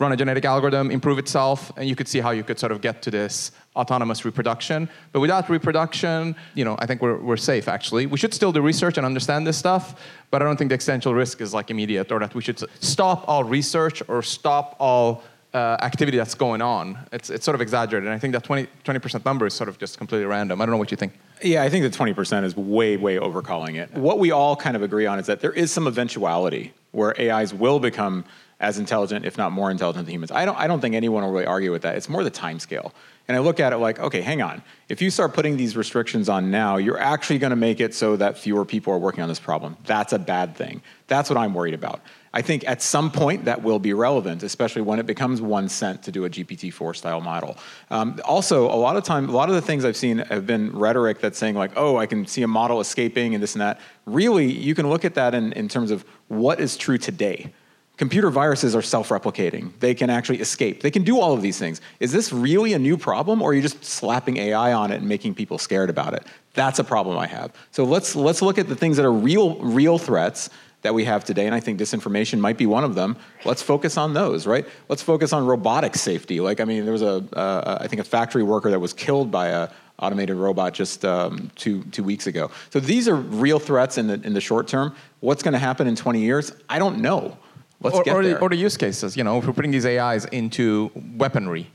run 0.00 0.12
a 0.12 0.16
genetic 0.16 0.44
algorithm, 0.44 0.90
improve 0.90 1.18
itself, 1.18 1.72
and 1.76 1.88
you 1.88 1.94
could 1.94 2.08
see 2.08 2.20
how 2.20 2.30
you 2.30 2.42
could 2.42 2.58
sort 2.58 2.72
of 2.72 2.80
get 2.80 3.00
to 3.02 3.10
this 3.10 3.52
autonomous 3.76 4.24
reproduction. 4.24 4.88
But 5.12 5.20
without 5.20 5.48
reproduction, 5.48 6.34
you 6.54 6.64
know, 6.64 6.76
I 6.78 6.86
think 6.86 7.00
we're, 7.00 7.18
we're 7.18 7.36
safe 7.36 7.68
actually. 7.68 8.06
We 8.06 8.18
should 8.18 8.34
still 8.34 8.52
do 8.52 8.60
research 8.60 8.96
and 8.96 9.06
understand 9.06 9.46
this 9.46 9.56
stuff, 9.56 10.00
but 10.30 10.42
I 10.42 10.44
don't 10.44 10.56
think 10.56 10.70
the 10.70 10.74
existential 10.74 11.14
risk 11.14 11.40
is 11.40 11.54
like 11.54 11.70
immediate 11.70 12.10
or 12.10 12.18
that 12.20 12.34
we 12.34 12.42
should 12.42 12.60
stop 12.80 13.24
all 13.28 13.44
research 13.44 14.02
or 14.08 14.22
stop 14.22 14.76
all 14.80 15.22
uh, 15.54 15.76
activity 15.80 16.18
that's 16.18 16.34
going 16.34 16.60
on. 16.60 16.98
It's, 17.12 17.30
it's 17.30 17.44
sort 17.44 17.54
of 17.54 17.60
exaggerated. 17.60 18.08
And 18.08 18.14
I 18.14 18.18
think 18.18 18.32
that 18.32 18.42
20, 18.42 18.66
20% 18.84 19.24
number 19.24 19.46
is 19.46 19.54
sort 19.54 19.68
of 19.68 19.78
just 19.78 19.96
completely 19.96 20.26
random. 20.26 20.60
I 20.60 20.66
don't 20.66 20.72
know 20.72 20.78
what 20.78 20.90
you 20.90 20.96
think. 20.96 21.12
Yeah, 21.42 21.62
I 21.62 21.70
think 21.70 21.90
the 21.90 21.96
20% 21.96 22.44
is 22.44 22.56
way, 22.56 22.96
way 22.96 23.16
overcalling 23.16 23.76
it. 23.76 23.92
What 23.94 24.18
we 24.18 24.32
all 24.32 24.56
kind 24.56 24.74
of 24.74 24.82
agree 24.82 25.06
on 25.06 25.18
is 25.18 25.26
that 25.26 25.40
there 25.40 25.52
is 25.52 25.72
some 25.72 25.86
eventuality 25.86 26.74
where 26.90 27.18
AIs 27.20 27.54
will 27.54 27.78
become 27.78 28.24
as 28.60 28.78
intelligent, 28.78 29.24
if 29.24 29.36
not 29.36 29.52
more 29.52 29.70
intelligent 29.70 30.06
than 30.06 30.12
humans. 30.12 30.30
I 30.30 30.44
don't, 30.44 30.58
I 30.58 30.66
don't 30.66 30.80
think 30.80 30.94
anyone 30.94 31.22
will 31.22 31.32
really 31.32 31.46
argue 31.46 31.72
with 31.72 31.82
that. 31.82 31.96
It's 31.96 32.08
more 32.08 32.24
the 32.24 32.30
time 32.30 32.58
scale. 32.58 32.92
And 33.26 33.36
I 33.36 33.40
look 33.40 33.58
at 33.58 33.72
it 33.72 33.78
like, 33.78 33.98
okay, 33.98 34.20
hang 34.20 34.42
on. 34.42 34.62
If 34.88 35.00
you 35.00 35.10
start 35.10 35.32
putting 35.32 35.56
these 35.56 35.76
restrictions 35.76 36.28
on 36.28 36.50
now, 36.50 36.76
you're 36.76 37.00
actually 37.00 37.38
going 37.38 37.50
to 37.50 37.56
make 37.56 37.80
it 37.80 37.94
so 37.94 38.16
that 38.16 38.36
fewer 38.36 38.66
people 38.66 38.92
are 38.92 38.98
working 38.98 39.22
on 39.22 39.28
this 39.28 39.40
problem. 39.40 39.78
That's 39.86 40.12
a 40.12 40.18
bad 40.18 40.56
thing. 40.56 40.82
That's 41.06 41.30
what 41.30 41.38
I'm 41.38 41.54
worried 41.54 41.74
about. 41.74 42.00
I 42.34 42.42
think 42.42 42.66
at 42.66 42.82
some 42.82 43.10
point 43.10 43.46
that 43.46 43.62
will 43.62 43.78
be 43.78 43.94
relevant, 43.94 44.42
especially 44.42 44.82
when 44.82 44.98
it 44.98 45.06
becomes 45.06 45.40
one 45.40 45.68
cent 45.68 46.02
to 46.02 46.12
do 46.12 46.24
a 46.24 46.30
GPT-4 46.30 46.96
style 46.96 47.20
model. 47.20 47.56
Um, 47.90 48.20
also, 48.24 48.66
a 48.66 48.74
lot 48.74 48.96
of 48.96 49.04
time, 49.04 49.28
a 49.28 49.32
lot 49.32 49.48
of 49.48 49.54
the 49.54 49.62
things 49.62 49.84
I've 49.84 49.96
seen 49.96 50.18
have 50.18 50.46
been 50.46 50.76
rhetoric 50.76 51.20
that's 51.20 51.38
saying 51.38 51.54
like, 51.54 51.70
oh, 51.76 51.96
I 51.96 52.06
can 52.06 52.26
see 52.26 52.42
a 52.42 52.48
model 52.48 52.80
escaping 52.80 53.34
and 53.34 53.42
this 53.42 53.54
and 53.54 53.62
that. 53.62 53.80
Really, 54.04 54.50
you 54.52 54.74
can 54.74 54.90
look 54.90 55.04
at 55.04 55.14
that 55.14 55.32
in, 55.32 55.52
in 55.52 55.68
terms 55.68 55.90
of 55.90 56.04
what 56.28 56.60
is 56.60 56.76
true 56.76 56.98
today. 56.98 57.52
Computer 57.96 58.28
viruses 58.28 58.74
are 58.74 58.82
self-replicating. 58.82 59.70
They 59.78 59.94
can 59.94 60.10
actually 60.10 60.40
escape. 60.40 60.82
They 60.82 60.90
can 60.90 61.04
do 61.04 61.20
all 61.20 61.32
of 61.32 61.42
these 61.42 61.58
things. 61.58 61.80
Is 62.00 62.10
this 62.10 62.32
really 62.32 62.72
a 62.72 62.78
new 62.78 62.96
problem, 62.96 63.40
or 63.40 63.50
are 63.50 63.54
you 63.54 63.62
just 63.62 63.84
slapping 63.84 64.36
AI 64.36 64.72
on 64.72 64.90
it 64.90 64.96
and 64.96 65.08
making 65.08 65.34
people 65.34 65.58
scared 65.58 65.90
about 65.90 66.12
it? 66.12 66.26
That's 66.54 66.80
a 66.80 66.84
problem 66.84 67.16
I 67.18 67.28
have. 67.28 67.52
So 67.70 67.84
let's 67.84 68.16
let's 68.16 68.42
look 68.42 68.58
at 68.58 68.68
the 68.68 68.74
things 68.74 68.96
that 68.96 69.04
are 69.04 69.12
real 69.12 69.56
real 69.60 69.98
threats 69.98 70.50
that 70.82 70.92
we 70.92 71.04
have 71.04 71.24
today, 71.24 71.46
and 71.46 71.54
I 71.54 71.60
think 71.60 71.78
disinformation 71.78 72.40
might 72.40 72.58
be 72.58 72.66
one 72.66 72.84
of 72.84 72.94
them. 72.94 73.16
Let's 73.44 73.62
focus 73.62 73.96
on 73.96 74.12
those, 74.12 74.46
right? 74.46 74.66
Let's 74.88 75.02
focus 75.02 75.32
on 75.32 75.46
robotic 75.46 75.94
safety. 75.94 76.40
Like, 76.40 76.60
I 76.60 76.64
mean, 76.64 76.84
there 76.84 76.92
was 76.92 77.02
a, 77.02 77.24
uh, 77.32 77.78
I 77.80 77.88
think, 77.88 78.00
a 78.00 78.04
factory 78.04 78.42
worker 78.42 78.70
that 78.70 78.80
was 78.80 78.92
killed 78.92 79.30
by 79.30 79.48
a 79.48 79.70
automated 79.98 80.36
robot 80.36 80.74
just 80.74 81.04
um, 81.04 81.50
two 81.54 81.84
two 81.84 82.02
weeks 82.02 82.26
ago. 82.26 82.50
So 82.70 82.80
these 82.80 83.08
are 83.08 83.14
real 83.14 83.60
threats 83.60 83.98
in 83.98 84.08
the 84.08 84.14
in 84.14 84.34
the 84.34 84.40
short 84.40 84.66
term. 84.66 84.94
What's 85.20 85.42
going 85.42 85.52
to 85.52 85.58
happen 85.58 85.86
in 85.86 85.96
20 85.96 86.20
years? 86.20 86.52
I 86.68 86.78
don't 86.78 86.98
know. 86.98 87.38
Let's 87.84 87.98
or, 87.98 88.02
get 88.02 88.16
or, 88.16 88.22
there. 88.22 88.34
the, 88.34 88.40
or 88.40 88.48
the 88.48 88.56
use 88.56 88.78
cases, 88.78 89.14
you 89.14 89.22
know, 89.24 89.38
if 89.38 89.46
we're 89.46 89.52
putting 89.52 89.70
these 89.70 89.84
AIs 89.84 90.24
into 90.26 90.90
weaponry. 91.16 91.70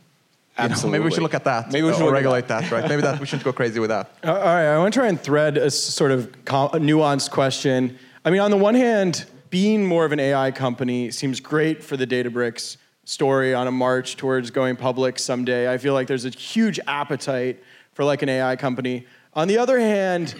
you 0.59 0.67
know, 0.67 0.87
maybe 0.87 1.03
we 1.03 1.11
should 1.11 1.21
look 1.21 1.35
at 1.35 1.43
that. 1.43 1.71
Maybe 1.71 1.85
we 1.85 1.93
should 1.93 2.01
or 2.01 2.05
look 2.05 2.13
at 2.13 2.17
regulate 2.17 2.47
that. 2.47 2.71
right? 2.71 2.89
Maybe 2.89 3.03
that 3.03 3.19
we 3.19 3.27
shouldn't 3.27 3.45
go 3.45 3.53
crazy 3.53 3.79
with 3.79 3.91
that. 3.91 4.11
Uh, 4.23 4.31
All 4.33 4.39
right, 4.39 4.73
I 4.73 4.77
want 4.79 4.91
to 4.91 4.99
try 4.99 5.07
and 5.07 5.21
thread 5.21 5.57
a 5.57 5.69
sort 5.69 6.11
of 6.11 6.45
com- 6.45 6.71
nuanced 6.71 7.29
question. 7.29 7.99
I 8.25 8.31
mean, 8.31 8.41
on 8.41 8.49
the 8.49 8.57
one 8.57 8.73
hand, 8.73 9.25
being 9.51 9.85
more 9.85 10.03
of 10.03 10.11
an 10.11 10.19
AI 10.19 10.49
company 10.49 11.11
seems 11.11 11.39
great 11.39 11.83
for 11.83 11.95
the 11.95 12.07
Databricks 12.07 12.77
story 13.05 13.53
on 13.53 13.67
a 13.67 13.71
march 13.71 14.17
towards 14.17 14.49
going 14.49 14.75
public 14.75 15.19
someday. 15.19 15.71
I 15.71 15.77
feel 15.77 15.93
like 15.93 16.07
there's 16.07 16.25
a 16.25 16.29
huge 16.29 16.79
appetite 16.87 17.63
for 17.93 18.03
like 18.03 18.23
an 18.23 18.29
AI 18.29 18.55
company. 18.55 19.05
On 19.35 19.47
the 19.47 19.59
other 19.59 19.79
hand, 19.79 20.33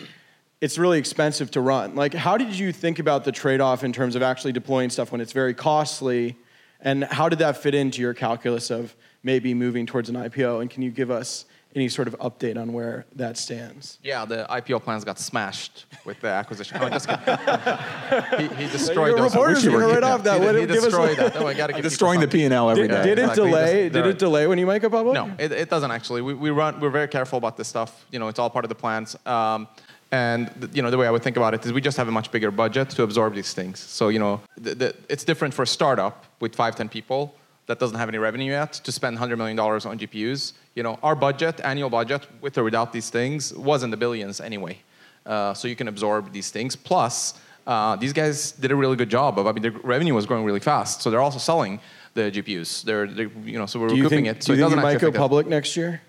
it's 0.62 0.78
really 0.78 1.00
expensive 1.00 1.52
to 1.52 1.62
run. 1.62 1.95
Like, 1.95 2.13
how 2.13 2.38
did 2.38 2.54
you 2.58 2.72
think 2.74 3.00
about 3.00 3.24
the 3.24 3.32
trade-off 3.32 3.84
in 3.84 3.93
terms 3.93 4.15
of 4.15 4.22
actually 4.22 4.52
deploying 4.52 4.89
stuff 4.89 5.12
when 5.12 5.22
it's 5.22 5.32
very 5.32 5.54
costly? 5.54 6.36
And 6.82 7.04
how 7.06 7.30
did 7.30 7.39
that 7.39 7.58
fit 7.58 7.74
into 7.74 8.02
your 8.02 8.13
calculus 8.13 8.69
of 8.69 8.95
maybe 9.24 9.54
moving 9.54 9.86
towards 9.86 10.10
an 10.10 10.15
IPO? 10.15 10.62
And 10.62 10.69
can 10.69 10.82
you 10.82 10.91
give 10.91 11.12
us 11.12 11.45
any 11.76 11.88
sort 11.88 12.08
of 12.10 12.17
update 12.19 12.58
on 12.60 12.74
where 12.74 13.06
that 13.15 13.38
stands? 13.38 14.00
Yeah, 14.04 14.26
the 14.26 14.45
IPO 14.50 14.84
plans 14.84 15.06
got 15.06 15.17
smashed 15.19 15.86
with 16.04 16.19
the 16.19 16.28
acquisition. 16.28 16.80
No, 16.82 16.89
just 16.89 17.08
kidding. 17.08 18.50
he, 18.58 18.63
he 18.63 18.69
destroyed 18.72 19.10
You're 19.12 19.19
those. 19.19 19.32
reporter, 19.32 19.54
Wish 19.54 19.60
so 19.63 19.65
you 19.65 19.78
you're 19.78 19.88
were 19.88 19.93
right 19.93 20.04
off 20.04 20.24
that. 20.24 20.39
He, 20.41 20.45
What- 20.45 20.56
he 20.56 20.62
give 20.65 20.78
us- 20.78 20.84
destroyed 20.86 21.17
that. 21.17 21.36
Oh, 21.38 21.48
I 21.48 21.54
gotta 21.54 21.74
give 21.76 21.84
destroying 21.84 22.19
the 22.19 22.28
P&L 22.28 22.69
every 22.69 22.88
Did, 22.88 22.93
day. 22.93 23.04
did 23.04 23.19
it 23.19 23.22
Exactly. 23.22 23.45
delay? 23.50 23.84
Just- 23.89 23.93
Did 23.93 24.06
it 24.08 24.19
delay 24.19 24.48
when 24.48 24.58
you 24.58 24.65
make 24.65 24.84
a 24.84 24.89
public? 24.89 25.13
No, 25.13 25.32
it, 25.39 25.52
it 25.54 25.69
doesn't 25.69 25.91
actually. 25.91 26.22
We, 26.22 26.34
we 26.34 26.50
run. 26.50 26.82
We're 26.82 26.89
very 26.89 27.08
careful 27.08 27.38
about 27.38 27.56
this 27.56 27.67
stuff. 27.69 28.06
You 28.12 28.19
know, 28.19 28.28
it's 28.28 28.39
all 28.39 28.50
part 28.50 28.65
of 28.65 28.69
the 28.69 28.76
plans. 28.76 29.15
Um, 29.26 29.67
and 30.12 30.69
you 30.74 30.82
know, 30.82 30.89
the 30.89 30.98
way 30.98 31.08
I 31.08 31.12
would 31.12 31.24
think 31.24 31.38
about 31.38 31.54
it 31.54 31.65
is 31.65 31.72
we 31.72 31.82
just 31.82 31.98
have 31.98 32.08
a 32.08 32.12
much 32.12 32.32
bigger 32.32 32.52
budget 32.52 32.89
to 32.91 33.04
absorb 33.04 33.36
these 33.36 33.54
things. 33.54 33.80
So 33.80 34.10
you 34.10 34.19
know, 34.19 34.41
th- 34.63 34.78
th- 34.80 34.95
it's 35.08 35.24
different 35.24 35.54
for 35.54 35.63
a 35.63 35.67
startup 35.67 36.26
with 36.39 36.56
five, 36.56 36.76
ten 36.76 36.89
people 36.89 37.36
that 37.67 37.78
doesn't 37.78 37.98
have 37.98 38.10
any 38.10 38.17
revenue 38.17 38.52
yet 38.52 38.74
to 38.74 38.91
spend 38.91 39.17
hundred 39.17 39.38
million 39.38 39.56
dollars 39.56 39.86
on 39.86 40.00
GPUs. 40.00 40.54
You 40.74 40.84
know, 40.84 40.98
our 41.04 41.15
budget, 41.15 41.62
annual 41.63 41.89
budget, 41.89 42.26
with 42.41 42.58
or 42.58 42.63
without 42.63 42.91
these 42.91 43.10
things, 43.12 43.54
was 43.54 43.84
in 43.84 43.91
the 43.91 43.98
billions 43.98 44.41
anyway. 44.41 44.80
Uh, 45.26 45.54
so 45.54 45.67
you 45.67 45.76
can 45.76 45.88
absorb 45.88 46.32
these 46.32 46.50
things. 46.50 46.76
Plus, 46.76 47.36
uh, 47.67 47.95
these 47.95 48.13
guys 48.13 48.54
did 48.54 48.72
a 48.72 48.76
really 48.76 48.95
good 48.95 49.10
job 49.10 49.38
of. 49.38 49.45
I 49.45 49.52
mean, 49.52 49.62
their 49.62 49.72
revenue 49.84 50.15
was 50.15 50.26
growing 50.26 50.43
really 50.43 50.60
fast, 50.60 51.04
so 51.04 51.12
they're 51.12 51.22
also 51.22 51.38
selling 51.38 51.80
the 52.15 52.32
GPUs. 52.32 52.84
They're, 52.84 53.06
they're 53.06 53.30
you 53.45 53.60
know, 53.60 53.67
so 53.67 53.80
we're 53.80 53.89
recouping 53.89 54.26
think, 54.26 54.38
it. 54.38 54.43
So 54.43 54.54
do 54.54 54.60
you 54.60 54.65
it 54.65 54.69
think 54.69 54.78
you 54.78 54.82
doesn't 54.84 55.02
might 55.02 55.12
go 55.12 55.12
public 55.12 55.45
next 55.45 55.78
year? 55.78 56.02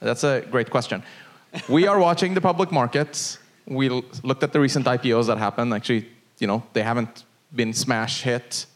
That's 0.00 0.24
a 0.24 0.40
great 0.50 0.70
question. 0.70 1.02
We 1.68 1.86
are 1.86 1.98
watching 1.98 2.32
the 2.32 2.40
public 2.40 2.72
markets. 2.72 3.38
We 3.66 3.88
looked 3.88 4.42
at 4.42 4.52
the 4.52 4.60
recent 4.60 4.86
IPOs 4.86 5.26
that 5.26 5.38
happened. 5.38 5.72
Actually, 5.72 6.08
you 6.38 6.46
know, 6.46 6.62
they 6.72 6.82
haven't 6.82 7.24
been 7.54 7.72
smash 7.72 8.22
hit 8.22 8.66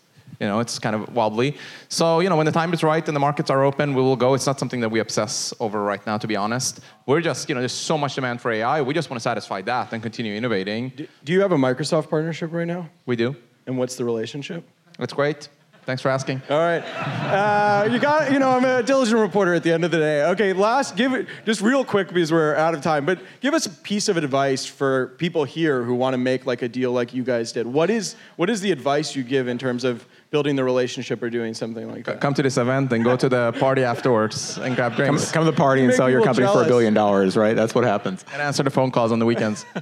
You 0.41 0.47
know, 0.47 0.61
it's 0.61 0.79
kind 0.79 0.95
of 0.95 1.15
wobbly. 1.15 1.57
So, 1.89 2.21
you 2.21 2.29
know, 2.29 2.37
when 2.37 2.47
the 2.47 2.53
time 2.53 2.73
is 2.75 2.83
right 2.83 3.07
and 3.07 3.17
the 3.17 3.21
markets 3.21 3.49
are 3.51 3.65
open, 3.65 3.95
we 3.95 4.03
will 4.03 4.17
go. 4.17 4.35
It's 4.35 4.47
not 4.47 4.59
something 4.59 4.81
that 4.81 4.91
we 4.91 5.01
obsess 5.01 5.55
over 5.61 5.83
right 5.83 6.05
now, 6.07 6.19
to 6.19 6.27
be 6.27 6.37
honest. 6.37 6.81
We're 7.07 7.21
just, 7.21 7.49
you 7.49 7.55
know, 7.55 7.61
there's 7.61 7.73
so 7.73 7.97
much 7.97 8.15
demand 8.15 8.41
for 8.41 8.53
AI. 8.53 8.83
We 8.83 8.93
just 8.93 9.09
want 9.09 9.19
to 9.19 9.23
satisfy 9.23 9.63
that 9.63 9.93
and 9.93 10.03
continue 10.03 10.35
innovating. 10.35 10.93
Do 11.25 11.33
you 11.33 11.41
have 11.41 11.53
a 11.53 11.57
Microsoft 11.57 12.11
partnership 12.11 12.53
right 12.53 12.67
now? 12.67 12.89
We 13.07 13.17
do. 13.17 13.35
And 13.67 13.79
what's 13.79 13.97
the 13.97 14.05
relationship? 14.05 14.69
It's 14.99 15.13
great. 15.13 15.49
Thanks 15.87 16.03
for 16.03 16.09
asking. 16.09 16.43
All 16.51 16.59
right. 16.59 16.81
Uh, 16.81 17.89
you 17.89 18.01
got, 18.01 18.33
you 18.33 18.41
know, 18.41 18.51
I'm 18.51 18.65
a 18.65 18.83
diligent 18.83 19.21
reporter 19.21 19.55
at 19.55 19.63
the 19.63 19.71
end 19.71 19.85
of 19.85 19.93
the 19.93 19.99
day. 19.99 20.25
Okay, 20.25 20.53
last, 20.53 20.97
give 20.97 21.13
it, 21.13 21.29
just 21.45 21.61
real 21.61 21.85
quick 21.85 22.09
because 22.09 22.33
we're 22.33 22.57
out 22.57 22.75
of 22.75 22.83
time, 22.83 23.07
but 23.07 23.21
give 23.41 23.55
us 23.55 23.67
a 23.67 23.71
piece 23.71 24.09
of 24.09 24.17
advice 24.17 24.67
for 24.67 25.15
people 25.19 25.45
here 25.45 25.85
who 25.85 25.95
want 25.95 26.15
to 26.15 26.19
make 26.19 26.45
like 26.45 26.63
a 26.63 26.69
deal 26.69 26.91
like 26.91 27.15
you 27.15 27.23
guys 27.23 27.53
did. 27.53 27.69
What 27.69 27.89
is, 27.89 28.17
what 28.35 28.51
is 28.51 28.61
the 28.63 28.73
advice 28.73 29.15
you 29.15 29.23
give 29.23 29.47
in 29.47 29.59
terms 29.59 29.85
of 29.85 30.05
building 30.31 30.57
the 30.57 30.65
relationship 30.65 31.23
or 31.23 31.31
doing 31.31 31.55
something 31.55 31.89
like 31.91 32.05
that? 32.07 32.21
Come 32.21 32.35
to 32.35 32.43
this 32.43 32.57
event 32.57 32.93
and 32.93 33.05
go 33.05 33.17
to 33.17 33.29
the 33.29 33.53
party 33.61 33.83
afterwards 33.85 34.59
and 34.59 34.75
grab 34.77 34.93
Come, 34.93 35.07
drinks. 35.17 35.33
come 35.33 35.45
to 35.45 35.51
the 35.51 35.57
party 35.57 35.85
and 35.85 35.93
sell 35.95 36.11
your 36.11 36.21
people 36.21 36.35
company 36.35 36.53
for 36.53 36.65
a 36.65 36.67
billion 36.67 36.95
dollars, 36.95 37.37
right? 37.37 37.55
That's 37.55 37.75
what 37.75 37.85
happens. 37.85 38.25
and 38.33 38.43
answer 38.43 38.63
the 38.63 38.71
phone 38.71 38.91
calls 38.91 39.13
on 39.13 39.19
the 39.19 39.27
weekends. 39.27 39.65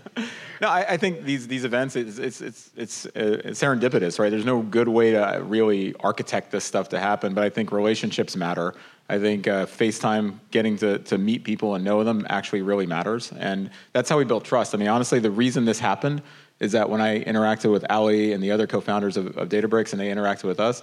No, 0.61 0.69
I, 0.69 0.87
I 0.91 0.97
think 0.97 1.25
these 1.25 1.49
these 1.49 1.65
events 1.65 1.97
it's 1.97 2.17
it's 2.17 2.41
it's, 2.41 2.71
it's 2.77 3.07
uh, 3.07 3.41
serendipitous, 3.49 4.21
right? 4.21 4.31
There's 4.31 4.45
no 4.47 4.63
good 4.63 4.89
way 4.89 5.11
to 5.11 5.43
really 5.45 5.95
architect 6.01 6.53
this 6.53 6.65
stuff 6.65 6.89
to 6.91 6.99
happen, 7.01 7.35
but 7.35 7.43
I 7.43 7.51
think 7.51 7.73
relationships 7.73 8.37
matter. 8.37 8.73
I 9.09 9.19
think 9.19 9.49
uh, 9.49 9.67
FaceTime, 9.67 10.39
getting 10.53 10.77
to 10.79 11.01
to 11.01 11.19
meet 11.19 11.43
people 11.43 11.75
and 11.75 11.85
know 11.85 12.05
them, 12.05 12.25
actually 12.31 12.63
really 12.63 12.87
matters, 12.87 13.33
and 13.33 13.69
that's 13.93 14.09
how 14.09 14.17
we 14.17 14.25
built 14.25 14.45
trust. 14.45 14.75
I 14.75 14.79
mean, 14.79 14.89
honestly, 14.89 15.19
the 15.19 15.31
reason 15.31 15.65
this 15.65 15.81
happened 15.81 16.23
is 16.61 16.73
that 16.73 16.89
when 16.89 17.01
I 17.01 17.23
interacted 17.25 17.71
with 17.71 17.85
Ali 17.91 18.33
and 18.33 18.43
the 18.43 18.51
other 18.51 18.67
co-founders 18.67 19.17
of, 19.17 19.37
of 19.37 19.49
Databricks, 19.49 19.93
and 19.93 20.01
they 20.01 20.09
interacted 20.09 20.45
with 20.45 20.61
us, 20.61 20.83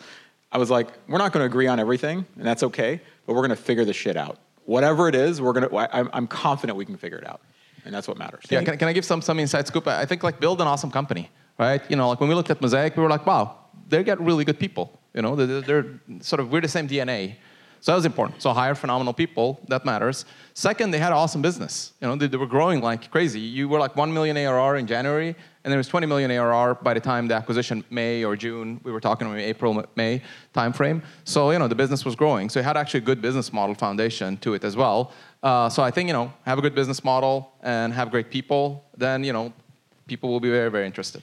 I 0.51 0.57
was 0.57 0.69
like, 0.69 0.87
we're 1.07 1.17
not 1.17 1.31
going 1.31 1.41
to 1.41 1.45
agree 1.45 1.67
on 1.67 1.79
everything, 1.79 2.25
and 2.35 2.45
that's 2.45 2.63
okay, 2.63 2.99
but 3.25 3.33
we're 3.33 3.41
going 3.41 3.51
to 3.51 3.55
figure 3.55 3.85
this 3.85 3.95
shit 3.95 4.17
out. 4.17 4.37
Whatever 4.65 5.07
it 5.07 5.15
is, 5.15 5.41
we're 5.41 5.53
going 5.53 5.69
to. 5.69 6.15
I'm, 6.15 6.27
confident 6.27 6.77
we 6.77 6.85
can 6.85 6.97
figure 6.97 7.17
it 7.17 7.27
out, 7.27 7.41
and 7.85 7.93
that's 7.93 8.07
what 8.07 8.17
matters. 8.17 8.43
Yeah, 8.49 8.63
can, 8.63 8.77
can 8.77 8.87
I 8.87 8.93
give 8.93 9.05
some 9.05 9.21
some 9.21 9.39
inside 9.39 9.65
scoop? 9.67 9.87
I 9.87 10.05
think 10.05 10.23
like 10.23 10.39
build 10.39 10.61
an 10.61 10.67
awesome 10.67 10.91
company, 10.91 11.29
right? 11.57 11.81
You 11.89 11.95
know, 11.95 12.09
like 12.09 12.19
when 12.19 12.29
we 12.29 12.35
looked 12.35 12.51
at 12.51 12.61
Mosaic, 12.61 12.95
we 12.95 13.01
were 13.01 13.09
like, 13.09 13.25
wow, 13.25 13.57
they 13.87 14.03
get 14.03 14.19
really 14.19 14.45
good 14.45 14.59
people. 14.59 14.99
You 15.13 15.21
know, 15.21 15.35
they're, 15.35 15.61
they're 15.61 15.99
sort 16.19 16.39
of 16.39 16.51
we're 16.51 16.61
the 16.61 16.67
same 16.67 16.87
DNA. 16.87 17.35
So 17.81 17.91
that 17.91 17.95
was 17.95 18.05
important. 18.05 18.41
So 18.41 18.53
hire 18.53 18.75
phenomenal 18.75 19.13
people. 19.13 19.59
That 19.67 19.85
matters. 19.85 20.25
Second, 20.53 20.91
they 20.91 20.99
had 20.99 21.11
an 21.11 21.17
awesome 21.17 21.41
business. 21.41 21.93
You 21.99 22.07
know, 22.07 22.15
they, 22.15 22.27
they 22.27 22.37
were 22.37 22.45
growing 22.45 22.79
like 22.81 23.09
crazy. 23.09 23.39
You 23.39 23.67
were 23.67 23.79
like 23.79 23.95
one 23.95 24.13
million 24.13 24.37
ARR 24.37 24.75
in 24.77 24.85
January, 24.85 25.35
and 25.63 25.71
there 25.71 25.77
was 25.77 25.87
20 25.87 26.07
million 26.07 26.31
ARR 26.31 26.75
by 26.75 26.93
the 26.93 26.99
time 26.99 27.27
the 27.27 27.35
acquisition 27.35 27.83
May 27.89 28.23
or 28.23 28.35
June. 28.35 28.79
We 28.83 28.91
were 28.91 28.99
talking 28.99 29.27
about 29.27 29.39
April 29.39 29.83
May 29.95 30.21
timeframe. 30.53 31.03
So 31.23 31.51
you 31.51 31.59
know, 31.59 31.67
the 31.67 31.75
business 31.75 32.03
was 32.03 32.15
growing. 32.15 32.49
So 32.49 32.59
it 32.59 32.63
had 32.63 32.77
actually 32.77 32.99
a 32.99 33.03
good 33.03 33.21
business 33.21 33.53
model 33.53 33.75
foundation 33.75 34.37
to 34.37 34.53
it 34.53 34.63
as 34.63 34.75
well. 34.75 35.11
Uh, 35.43 35.69
so 35.69 35.83
I 35.83 35.91
think 35.91 36.07
you 36.07 36.13
know, 36.13 36.33
have 36.45 36.57
a 36.57 36.61
good 36.61 36.75
business 36.75 37.03
model 37.03 37.51
and 37.61 37.93
have 37.93 38.11
great 38.11 38.29
people. 38.29 38.83
Then 38.97 39.23
you 39.23 39.33
know, 39.33 39.53
people 40.07 40.29
will 40.29 40.39
be 40.39 40.49
very 40.49 40.71
very 40.71 40.85
interested. 40.85 41.21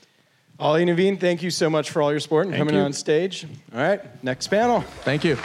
Ali 0.60 0.84
Naveen, 0.84 1.20
thank 1.20 1.42
you 1.42 1.50
so 1.50 1.70
much 1.70 1.90
for 1.90 2.02
all 2.02 2.10
your 2.10 2.18
support 2.18 2.46
and 2.46 2.54
Thank 2.54 2.60
coming 2.60 2.74
you. 2.74 2.80
on 2.80 2.92
stage. 2.92 3.46
All 3.72 3.80
right, 3.80 4.00
next 4.24 4.48
panel. 4.48 4.80
Thank 5.04 5.22
you. 5.22 5.36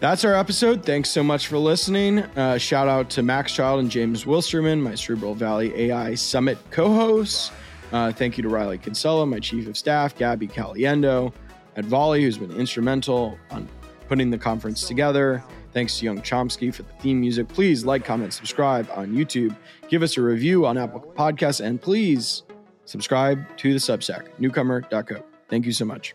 That's 0.00 0.24
our 0.24 0.34
episode. 0.34 0.84
Thanks 0.84 1.10
so 1.10 1.24
much 1.24 1.48
for 1.48 1.58
listening. 1.58 2.20
Uh, 2.20 2.56
shout 2.56 2.86
out 2.86 3.10
to 3.10 3.22
Max 3.22 3.52
Child 3.52 3.80
and 3.80 3.90
James 3.90 4.24
Wilsterman, 4.24 4.80
my 4.80 4.94
Cerebral 4.94 5.34
Valley 5.34 5.74
AI 5.74 6.14
Summit 6.14 6.56
co 6.70 6.92
hosts. 6.92 7.50
Uh, 7.90 8.12
thank 8.12 8.36
you 8.36 8.42
to 8.42 8.48
Riley 8.48 8.78
Kinsella, 8.78 9.26
my 9.26 9.40
chief 9.40 9.66
of 9.66 9.76
staff, 9.76 10.16
Gabby 10.16 10.46
Caliendo 10.46 11.32
at 11.74 11.84
Volley, 11.84 12.22
who's 12.22 12.38
been 12.38 12.52
instrumental 12.52 13.36
on 13.50 13.68
putting 14.08 14.30
the 14.30 14.38
conference 14.38 14.86
together. 14.86 15.42
Thanks 15.72 15.98
to 15.98 16.04
Young 16.04 16.22
Chomsky 16.22 16.72
for 16.72 16.82
the 16.84 16.92
theme 17.00 17.20
music. 17.20 17.48
Please 17.48 17.84
like, 17.84 18.04
comment, 18.04 18.32
subscribe 18.32 18.88
on 18.94 19.08
YouTube. 19.08 19.56
Give 19.88 20.02
us 20.02 20.16
a 20.16 20.22
review 20.22 20.64
on 20.64 20.78
Apple 20.78 21.00
Podcasts, 21.16 21.64
and 21.64 21.80
please 21.80 22.44
subscribe 22.84 23.44
to 23.58 23.72
the 23.72 23.78
Substack, 23.78 24.28
newcomer.co. 24.38 25.24
Thank 25.48 25.66
you 25.66 25.72
so 25.72 25.84
much. 25.84 26.14